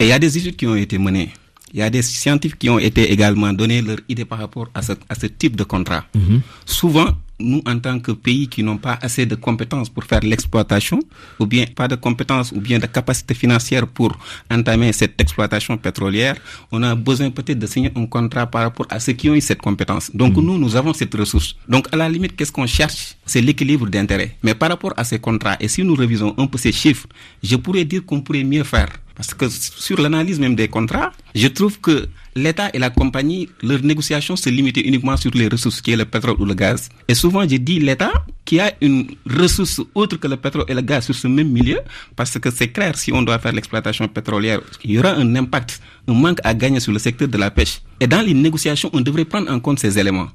[0.00, 1.30] Et il y a des études qui ont été menées
[1.72, 4.82] il y a des scientifiques qui ont été également donné leur idée par rapport à
[4.82, 6.04] ce, à ce type de contrat.
[6.14, 6.40] Mhm.
[6.64, 7.08] Souvent,
[7.40, 10.98] nous, en tant que pays qui n'ont pas assez de compétences pour faire l'exploitation,
[11.38, 14.18] ou bien pas de compétences, ou bien de capacité financière pour
[14.50, 16.36] entamer cette exploitation pétrolière,
[16.72, 19.40] on a besoin peut-être de signer un contrat par rapport à ceux qui ont eu
[19.40, 20.10] cette compétence.
[20.14, 20.44] Donc mhm.
[20.44, 21.56] nous, nous avons cette ressource.
[21.68, 23.14] Donc à la limite, qu'est-ce qu'on cherche?
[23.24, 24.36] C'est l'équilibre d'intérêt.
[24.42, 27.06] Mais par rapport à ces contrats, et si nous révisons un peu ces chiffres,
[27.42, 28.88] je pourrais dire qu'on pourrait mieux faire.
[29.14, 32.08] Parce que sur l'analyse même des contrats, je trouve que
[32.42, 36.04] l'État et la compagnie, leur négociation se limitait uniquement sur les ressources qui est le
[36.04, 36.88] pétrole ou le gaz.
[37.08, 38.12] Et souvent, j'ai dit l'État
[38.44, 41.80] qui a une ressource autre que le pétrole et le gaz sur ce même milieu,
[42.16, 45.80] parce que c'est clair, si on doit faire l'exploitation pétrolière, il y aura un impact,
[46.06, 47.82] un manque à gagner sur le secteur de la pêche.
[48.00, 50.28] Et dans les négociations, on devrait prendre en compte ces éléments.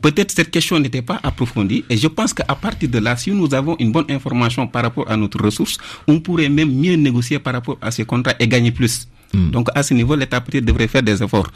[0.00, 3.54] Peut-être cette question n'était pas approfondie, et je pense qu'à partir de là, si nous
[3.54, 7.52] avons une bonne information par rapport à notre ressource, on pourrait même mieux négocier par
[7.52, 9.06] rapport à ces contrats et gagner plus.
[9.34, 11.48] Donc à ce niveau, l'État peut-être devrait faire des efforts.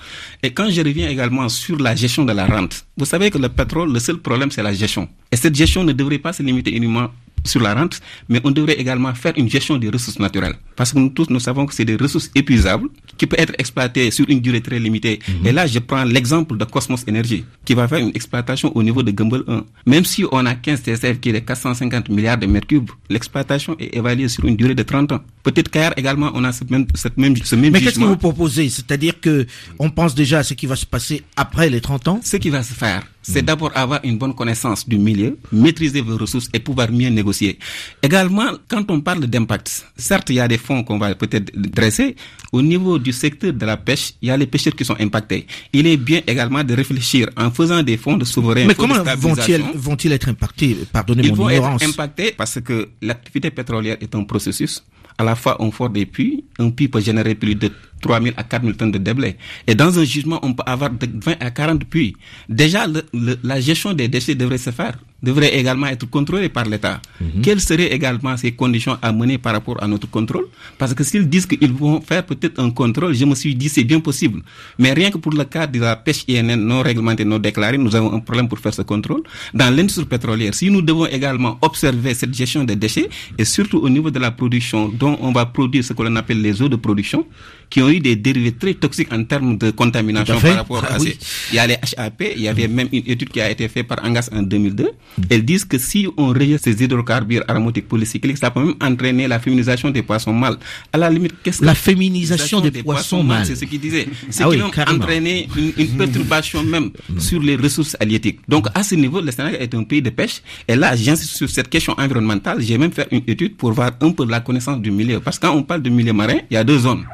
[0.43, 3.49] Et quand je reviens également sur la gestion de la rente, vous savez que le
[3.49, 5.09] pétrole, le seul problème, c'est la gestion.
[5.31, 7.09] Et cette gestion ne devrait pas se limiter uniquement
[7.45, 10.55] sur la rente, mais on devrait également faire une gestion des ressources naturelles.
[10.75, 14.11] Parce que nous tous, nous savons que c'est des ressources épuisables qui peuvent être exploitées
[14.11, 15.21] sur une durée très limitée.
[15.45, 19.03] Et là, je prends l'exemple de Cosmos Energy, qui va faire une exploitation au niveau
[19.03, 19.65] de Gumbel 1.
[19.87, 23.77] Même si on a 15 TSF qui est de 450 milliards de mètres cubes, l'exploitation
[23.79, 25.21] est évaluée sur une durée de 30 ans.
[25.43, 28.17] Peut-être qu'ailleurs également, on a cette même, cette même, ce même Mais qu'est-ce que vous
[28.17, 28.69] proposez?
[28.69, 29.47] C'est-à-dire que
[29.79, 32.21] on pense déjà à ce qui va se passer après les 30 ans?
[32.23, 36.17] Ce qui va se faire, c'est d'abord avoir une bonne connaissance du milieu, maîtriser vos
[36.17, 37.59] ressources et pouvoir mieux négocier.
[38.03, 42.15] Également, quand on parle d'impact, certes, il y a des fonds qu'on va peut-être dresser.
[42.53, 45.47] Au niveau du secteur de la pêche, il y a les pêcheurs qui sont impactés.
[45.73, 48.69] Il est bien également de réfléchir en faisant des fonds de souveraineté.
[48.69, 50.77] Mais comment vont-ils vont-ils être impactés?
[50.93, 51.83] Pardonnez Ils mon vont ignorance.
[51.83, 54.85] être impactés parce que l'activité pétrolière est un processus.
[55.19, 56.45] À la fois, on fort des puits.
[56.59, 59.37] Un puits peut générer plus de 3 000 à 4 000 tonnes de déblais.
[59.67, 62.15] Et dans un jugement, on peut avoir de 20 à 40 puits.
[62.49, 66.67] Déjà, le- le- la gestion des déchets devrait se faire, devrait également être contrôlée par
[66.67, 67.01] l'État.
[67.43, 70.45] Quelles seraient également ces conditions à mener par rapport à notre contrôle?
[70.79, 73.83] Parce que s'ils disent qu'ils vont faire peut-être un contrôle, je me suis dit c'est
[73.85, 74.43] bien possible.
[74.79, 77.97] Mais rien que pour le cas de la pêche INN non réglementée, non déclarée, nous
[77.97, 79.23] avons un problème pour faire ce contrôle.
[79.55, 83.89] Dans l'industrie pétrolière, si nous devons également observer cette gestion des déchets, et surtout au
[83.89, 86.77] niveau de la production, dont on va produire ce que l'on appelle les eaux de
[86.77, 87.27] production,
[87.69, 90.99] qui ont eu des dérivés très toxiques en termes de contamination par rapport Ah à
[90.99, 91.17] oui.
[91.21, 91.27] ces...
[91.53, 93.87] Il y a les HAP, il y avait même une étude qui a été faite
[93.89, 94.91] par Angas en 2002.
[95.31, 99.39] Elles disent que si on rejette ces hydrocarbures aromatiques polycycliques, ça peut même entraîner la
[99.41, 100.57] féminisation des poissons mâles.
[100.93, 103.47] À la limite, qu'est-ce que La féminisation des poissons mâles.
[103.47, 104.07] C'est ce qu'il disait.
[104.31, 105.03] C'est Ah qui oui, carrément.
[105.03, 108.41] entraîner une, une perturbation même sur les ressources halieutiques.
[108.49, 110.43] Donc, à ce niveau, le Sénégal est un pays de pêche.
[110.69, 112.61] Et là, j'insiste sur cette question environnementale.
[112.61, 115.21] J'ai même fait une étude pour voir un peu la connaissance du milieu.
[115.21, 117.05] Parce que quand on parle de milieu marin, il y a deux zones.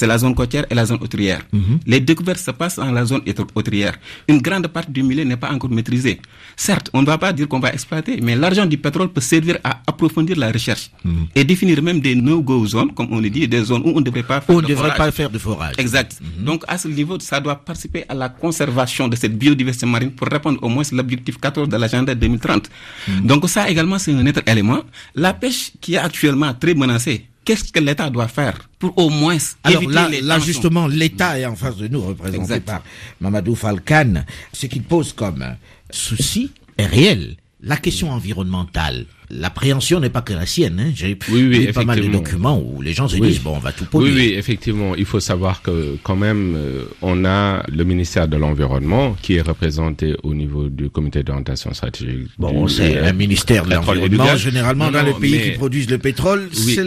[0.00, 1.42] C'est la zone côtière et la zone autrière.
[1.86, 3.20] Les découvertes se passent dans la zone
[3.54, 3.94] autrière.
[4.28, 6.18] Une grande partie du milieu n'est pas encore maîtrisée.
[6.56, 9.58] Certes, on ne va pas dire qu'on va exploiter, mais l'argent du pétrole peut servir
[9.62, 10.90] à approfondir la recherche
[11.34, 14.06] et définir même des no-go zones, comme on le dit, des zones où on ne
[14.08, 14.96] devrait pas faire On ne de devrait forage.
[14.96, 15.74] pas faire de forage.
[15.76, 16.18] Exact.
[16.38, 20.28] Donc, à ce niveau, ça doit participer à la conservation de cette biodiversité marine pour
[20.28, 22.70] répondre au moins à l'objectif 14 de l'agenda 2030.
[23.22, 24.80] Donc, ça également, c'est un autre élément.
[25.14, 29.36] La pêche qui est actuellement très menacée, qu'est-ce que l'État doit faire pour au moins
[29.64, 32.64] Alors éviter là, les là justement, l'État est en face de nous, représenté Exact.
[32.64, 32.82] par
[33.20, 34.24] Mamadou Falkan.
[34.52, 35.44] Ce qu'il pose comme
[35.90, 37.36] souci est réel.
[37.62, 40.80] La question environnementale, l'appréhension n'est pas que la sienne.
[40.80, 40.92] Hein.
[40.94, 43.28] J'ai Oui, oui, lu pas mal de documents où les gens se Oui.
[43.28, 44.10] disent bon, on va tout polluer.
[44.10, 44.94] Oui, oui, effectivement.
[44.96, 49.42] Il faut savoir que quand même, euh, on a le ministère de l'Environnement qui est
[49.42, 52.28] représenté au niveau du comité d'orientation stratégique.
[52.38, 54.36] Bon, c'est euh, un ministère de l'environnement.
[54.36, 56.82] Généralement, Non, dans les pays mais- qui produisent le pétrole, c'est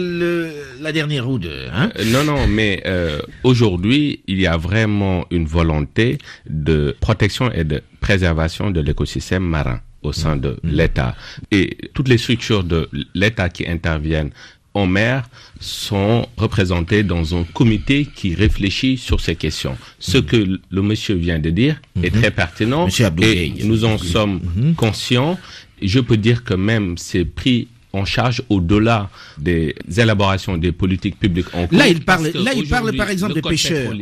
[0.80, 1.68] la dernière roue de.
[1.72, 6.18] Hein Euh, Non, non, mais euh, aujourd'hui, il y a vraiment une volonté
[6.50, 11.16] de protection et de préservation de l'écosystème marin au sein de l'État.
[11.50, 14.30] Et toutes les structures de l'État qui interviennent
[14.74, 15.28] en mer
[15.60, 19.76] sont représentées dans un comité qui réfléchit sur ces questions.
[20.00, 20.36] Ce que
[20.68, 22.88] le monsieur vient de dire est très pertinent
[23.22, 24.40] et nous en sommes
[24.76, 25.38] conscients.
[25.80, 31.46] Je peux dire que même c'est pris en charge au-delà des élaborations des politiques publiques
[31.54, 31.78] en cours.
[31.78, 33.92] Là, il parle- là, il parle, par exemple, le des pêcheurs.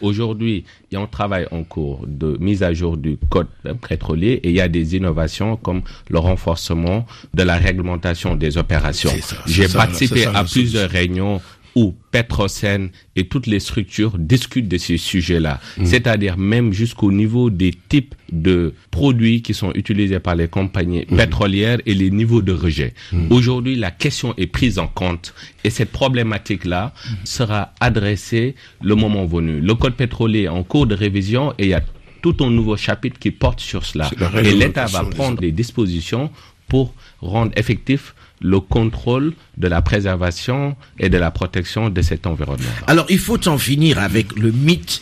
[0.00, 3.46] Aujourd'hui, il y a un travail en cours de mise à jour du code
[3.88, 9.10] pétrolier et il y a des innovations comme le renforcement de la réglementation des opérations.
[9.46, 11.40] J'ai participé ça, à plusieurs réunions
[11.76, 15.60] où Petrosen et toutes les structures discutent de ces sujets-là.
[15.84, 21.78] C'est-à-dire même jusqu'au niveau des types de produits qui sont utilisés par les compagnies pétrolières
[21.84, 22.94] et les niveaux de rejet.
[23.28, 25.34] Aujourd'hui, la question est prise en compte
[25.64, 29.60] et cette problématique-là sera adressée le moment venu.
[29.60, 31.82] Le code pétrolier est en cours de révision et il y a
[32.22, 34.10] tout un nouveau chapitre qui porte sur cela.
[34.42, 36.30] Et l'État va prendre des dispositions
[36.68, 42.68] pour rendre effectif le contrôle de la préservation et de la protection de cet environnement.
[42.86, 45.00] Alors, il faut en finir avec le mythe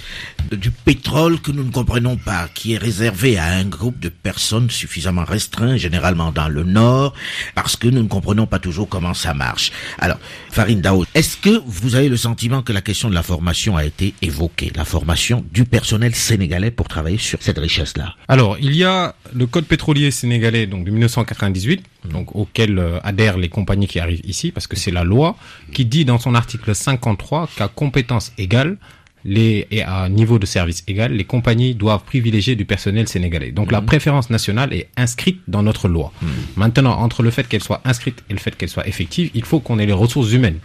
[0.52, 4.70] du pétrole que nous ne comprenons pas, qui est réservé à un groupe de personnes
[4.70, 7.14] suffisamment restreint, généralement dans le Nord,
[7.54, 9.72] parce que nous ne comprenons pas toujours comment ça marche.
[9.98, 10.18] Alors,
[10.50, 13.84] Farine Dao, est-ce que vous avez le sentiment que la question de la formation a
[13.84, 18.14] été évoquée, la formation du personnel sénégalais pour travailler sur cette richesse-là?
[18.28, 23.38] Alors, il y a le code pétrolier sénégalais donc de 1998, donc auquel euh, adhèrent
[23.38, 25.36] les compagnies qui arrivent ici, parce que c'est la loi
[25.72, 28.76] qui dit dans son article 53 qu'à compétence égale,
[29.24, 33.52] les, et à niveau de service égal, les compagnies doivent privilégier du personnel sénégalais.
[33.52, 36.12] Donc la préférence nationale est inscrite dans notre loi.
[36.56, 39.60] Maintenant, entre le fait qu'elle soit inscrite et le fait qu'elle soit effective, il faut
[39.60, 40.58] qu'on ait les ressources humaines.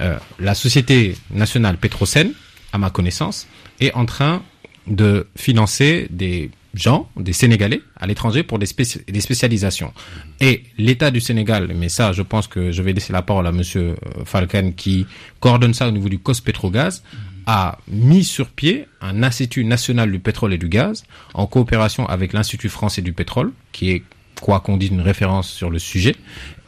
[0.00, 2.32] Euh, la société nationale Petrosen,
[2.72, 3.48] à ma connaissance,
[3.80, 4.42] est en train
[4.86, 9.92] de financer des gens, des Sénégalais, à l'étranger pour des, spéci- des spécialisations.
[10.40, 13.52] Et l'État du Sénégal, mais ça, je pense que je vais laisser la parole à
[13.52, 15.06] Monsieur euh, Falcan qui
[15.40, 17.02] coordonne ça au niveau du COS Pétrogaz,
[17.46, 21.04] a mis sur pied un institut national du pétrole et du gaz
[21.34, 24.02] en coopération avec l'Institut français du pétrole, qui est,
[24.40, 26.16] quoi qu'on dise, une référence sur le sujet,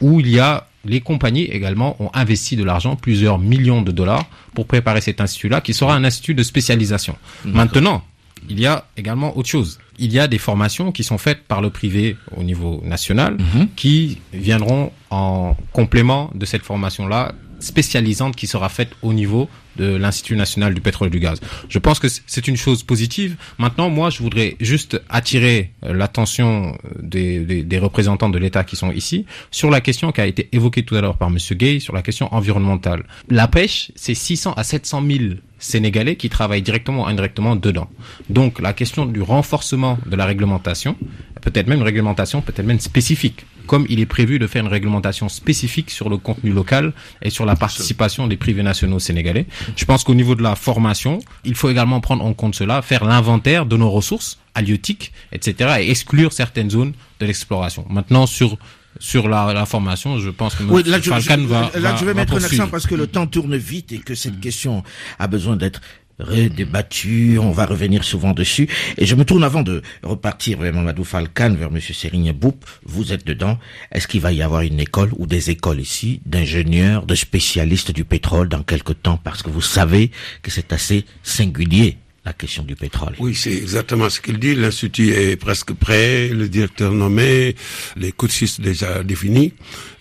[0.00, 4.24] où il y a les compagnies également ont investi de l'argent, plusieurs millions de dollars,
[4.54, 7.16] pour préparer cet institut-là, qui sera un institut de spécialisation.
[7.44, 8.04] Maintenant,
[8.48, 9.80] il y a également autre chose.
[9.98, 13.36] Il y a des formations qui sont faites par le privé au niveau national,
[13.76, 20.36] qui viendront en complément de cette formation-là spécialisante qui sera faite au niveau de l'Institut
[20.36, 21.40] national du pétrole et du gaz.
[21.68, 23.36] Je pense que c'est une chose positive.
[23.58, 28.64] Maintenant, moi, je voudrais juste attirer euh, l'attention euh, des, des, des représentants de l'État
[28.64, 31.54] qui sont ici sur la question qui a été évoquée tout à l'heure par Monsieur
[31.54, 33.04] Gay sur la question environnementale.
[33.28, 35.18] La pêche, c'est 600 à 700 000
[35.58, 37.88] Sénégalais qui travaillent directement ou indirectement dedans.
[38.30, 40.96] Donc, la question du renforcement de la réglementation,
[41.40, 45.28] peut-être même une réglementation, peut-être même spécifique, comme il est prévu de faire une réglementation
[45.28, 46.92] spécifique sur le contenu local
[47.22, 49.46] et sur la participation des privés nationaux sénégalais.
[49.76, 53.04] Je pense qu'au niveau de la formation, il faut également prendre en compte cela, faire
[53.04, 57.84] l'inventaire de nos ressources halieutiques, etc., et exclure certaines zones de l'exploration.
[57.90, 58.58] Maintenant, sur
[58.98, 61.96] sur la, la formation, je pense que Oui, là, je, Falcane je- va, là, va-
[61.96, 64.40] je vais va mettre un accent parce que le temps tourne vite et que cette
[64.40, 64.82] question
[65.18, 65.80] a besoin d'être
[66.18, 67.38] redébattue.
[67.38, 68.68] On va revenir souvent dessus.
[68.96, 72.64] Et je me tourne avant de repartir vers Mamadou Falcane, vers Monsieur Serigne Boup.
[72.84, 73.58] Vous êtes dedans.
[73.92, 78.04] Est-ce qu'il va y avoir une école ou des écoles ici d'ingénieurs, de spécialistes du
[78.04, 79.18] pétrole dans quelque temps?
[79.22, 80.10] Parce que vous savez
[80.42, 81.98] que c'est assez singulier,
[82.28, 83.14] la question du pétrole.
[83.18, 84.54] Oui, c'est exactement ce qu'il dit.
[84.54, 87.56] L'institut est presque prêt, le directeur nommé,
[87.96, 89.54] les coachs déjà définis.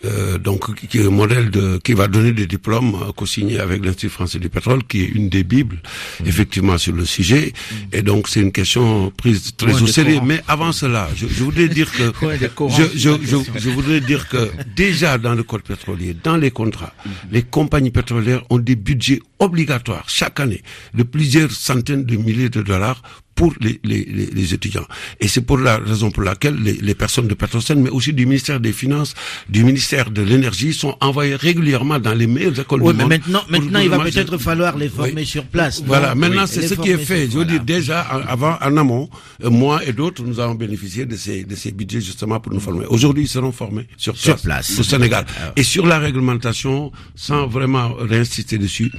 [0.06, 3.84] Euh, donc, qui est un modèle de, qui va donner des diplômes euh, co-signés avec
[3.84, 5.80] l'Institut français du pétrole, qui est une des bibles,
[6.24, 7.52] effectivement, sur le sujet.
[7.92, 10.20] Et donc, c'est une question prise très Ouais, au sérieux.
[10.24, 13.10] Mais avant cela, je, je voudrais dire que, Ouais, je, je,
[13.56, 16.94] je, voudrais dire que déjà dans le code pétrolier, dans les contrats,
[17.32, 20.64] les compagnies pétrolières ont des budgets obligatoires chaque année
[20.94, 23.02] de plusieurs centaines de milliers de dollars
[23.38, 24.88] pour les, les, les, les étudiants.
[25.22, 28.26] Et c'est pour la raison pour laquelle les, les personnes de Petrosen, mais aussi du
[28.26, 29.14] ministère des Finances,
[29.48, 33.12] du ministère de l'Énergie, sont envoyées régulièrement dans les meilleures écoles Oui, du mais monde.
[33.16, 35.26] maintenant, maintenant, il va peut-être falloir les former Oui.
[35.26, 35.82] sur place.
[35.86, 37.30] Voilà, non maintenant Oui, c'est ce qui est fait.
[37.32, 37.80] Je veux dire voilà.
[37.80, 39.10] déjà avant en amont,
[39.44, 42.60] euh, moi et d'autres, nous avons bénéficié de ces de ces budgets justement pour nous
[42.60, 42.86] former.
[42.88, 44.80] Aujourd'hui, ils seront formés sur place, Sur place.
[44.80, 45.26] au Sénégal.
[45.56, 48.92] Et sur la réglementation, sans vraiment réinsister dessus,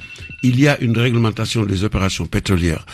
[0.44, 2.86] il y a une réglementation des opérations pétrolières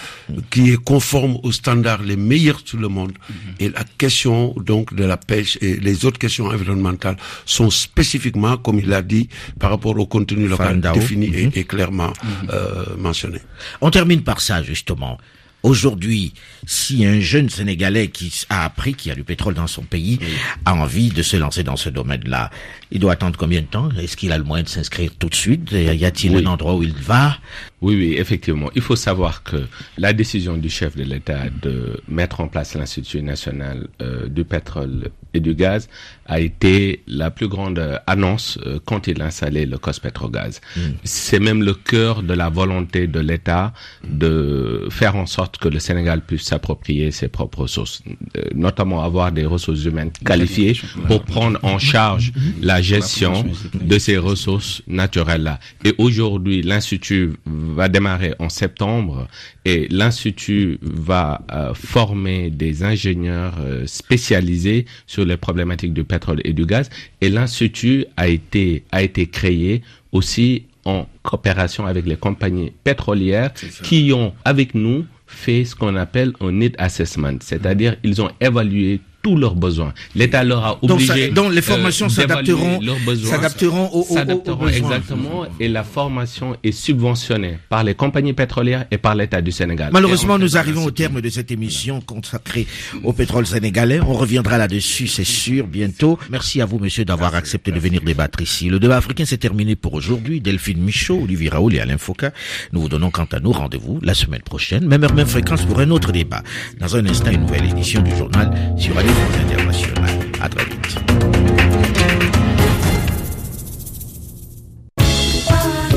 [0.50, 3.12] qui est conforme aux standards les meilleurs sur le monde.
[3.60, 8.78] Et la question donc de la pêche et les autres questions environnementales sont spécifiquement, comme
[8.78, 9.28] il l'a dit,
[9.58, 10.94] par rapport au contenu local Fandao.
[10.94, 12.12] défini et, et clairement
[12.50, 13.38] euh, mentionné.
[13.80, 15.18] On termine par ça, justement.
[15.64, 16.34] Aujourd'hui,
[16.66, 20.20] si un jeune Sénégalais qui a appris qu'il y a du pétrole dans son pays
[20.66, 22.50] a envie de se lancer dans ce domaine-là,
[22.90, 23.88] il doit attendre combien de temps?
[23.98, 25.72] Est-ce qu'il a le moyen de s'inscrire tout de suite?
[25.72, 26.42] Y a-t-il Oui.
[26.44, 27.38] un endroit où il va?
[27.80, 28.70] Oui, oui, effectivement.
[28.74, 33.22] Il faut savoir que la décision du chef de l'État de mettre en place l'Institut
[33.22, 35.88] national euh, du pétrole et du gaz
[36.26, 40.60] a été la plus grande euh, annonce euh, quand il a installé le COS-Pétrogaz.
[41.04, 43.72] C'est même le cœur de la volonté de l'État
[44.08, 48.02] de faire en sorte que le Sénégal puisse s'approprier ses propres ressources,
[48.36, 53.44] euh, notamment avoir des ressources humaines qualifiées pour prendre en charge la gestion
[53.74, 55.58] de ces ressources naturelles-là.
[55.84, 59.28] Et aujourd'hui, l'Institut va démarrer en septembre
[59.64, 63.54] et l'Institut va euh, former des ingénieurs
[63.86, 66.90] spécialisés sur les problématiques du pétrole et du gaz.
[67.20, 73.52] Et l'Institut a été, a été créé aussi en coopération avec les compagnies pétrolières
[73.82, 79.00] qui ont, avec nous, fait ce qu'on appelle un need assessment, c'est-à-dire ils ont évalué
[79.24, 79.92] tous leurs besoins.
[80.14, 81.30] L'État leur a Donc, ça- obligé.
[81.30, 83.30] donc les euh, formations d'évaluer s'adapteront- leurs besoins.
[83.30, 84.70] s'adapteront aux- besoins.
[84.76, 85.46] exactement.
[85.58, 89.88] Et la formation est subventionnée par les compagnies pétrolières et par l'État du Sénégal.
[89.92, 92.66] Malheureusement, nous arrivons au terme de cette émission consacrée
[93.02, 94.00] au pétrole sénégalais.
[94.00, 96.18] On reviendra là-dessus, c'est sûr, bientôt.
[96.30, 98.68] Merci à vous, monsieur, d'avoir accepté de venir débattre ici.
[98.68, 100.40] Le débat africain s'est terminé pour aujourd'hui.
[100.42, 102.26] Delphine Michaud, Olivier Raoul et Alain Foucault.
[102.72, 105.80] Nous vous donnons quant à nous rendez-vous la semaine prochaine, même heure, même fréquence pour
[105.80, 106.42] un autre débat.
[106.78, 110.10] Dans un instant, une nouvelle édition du journal sur Radio Internationale.
[110.40, 111.63] À très vite.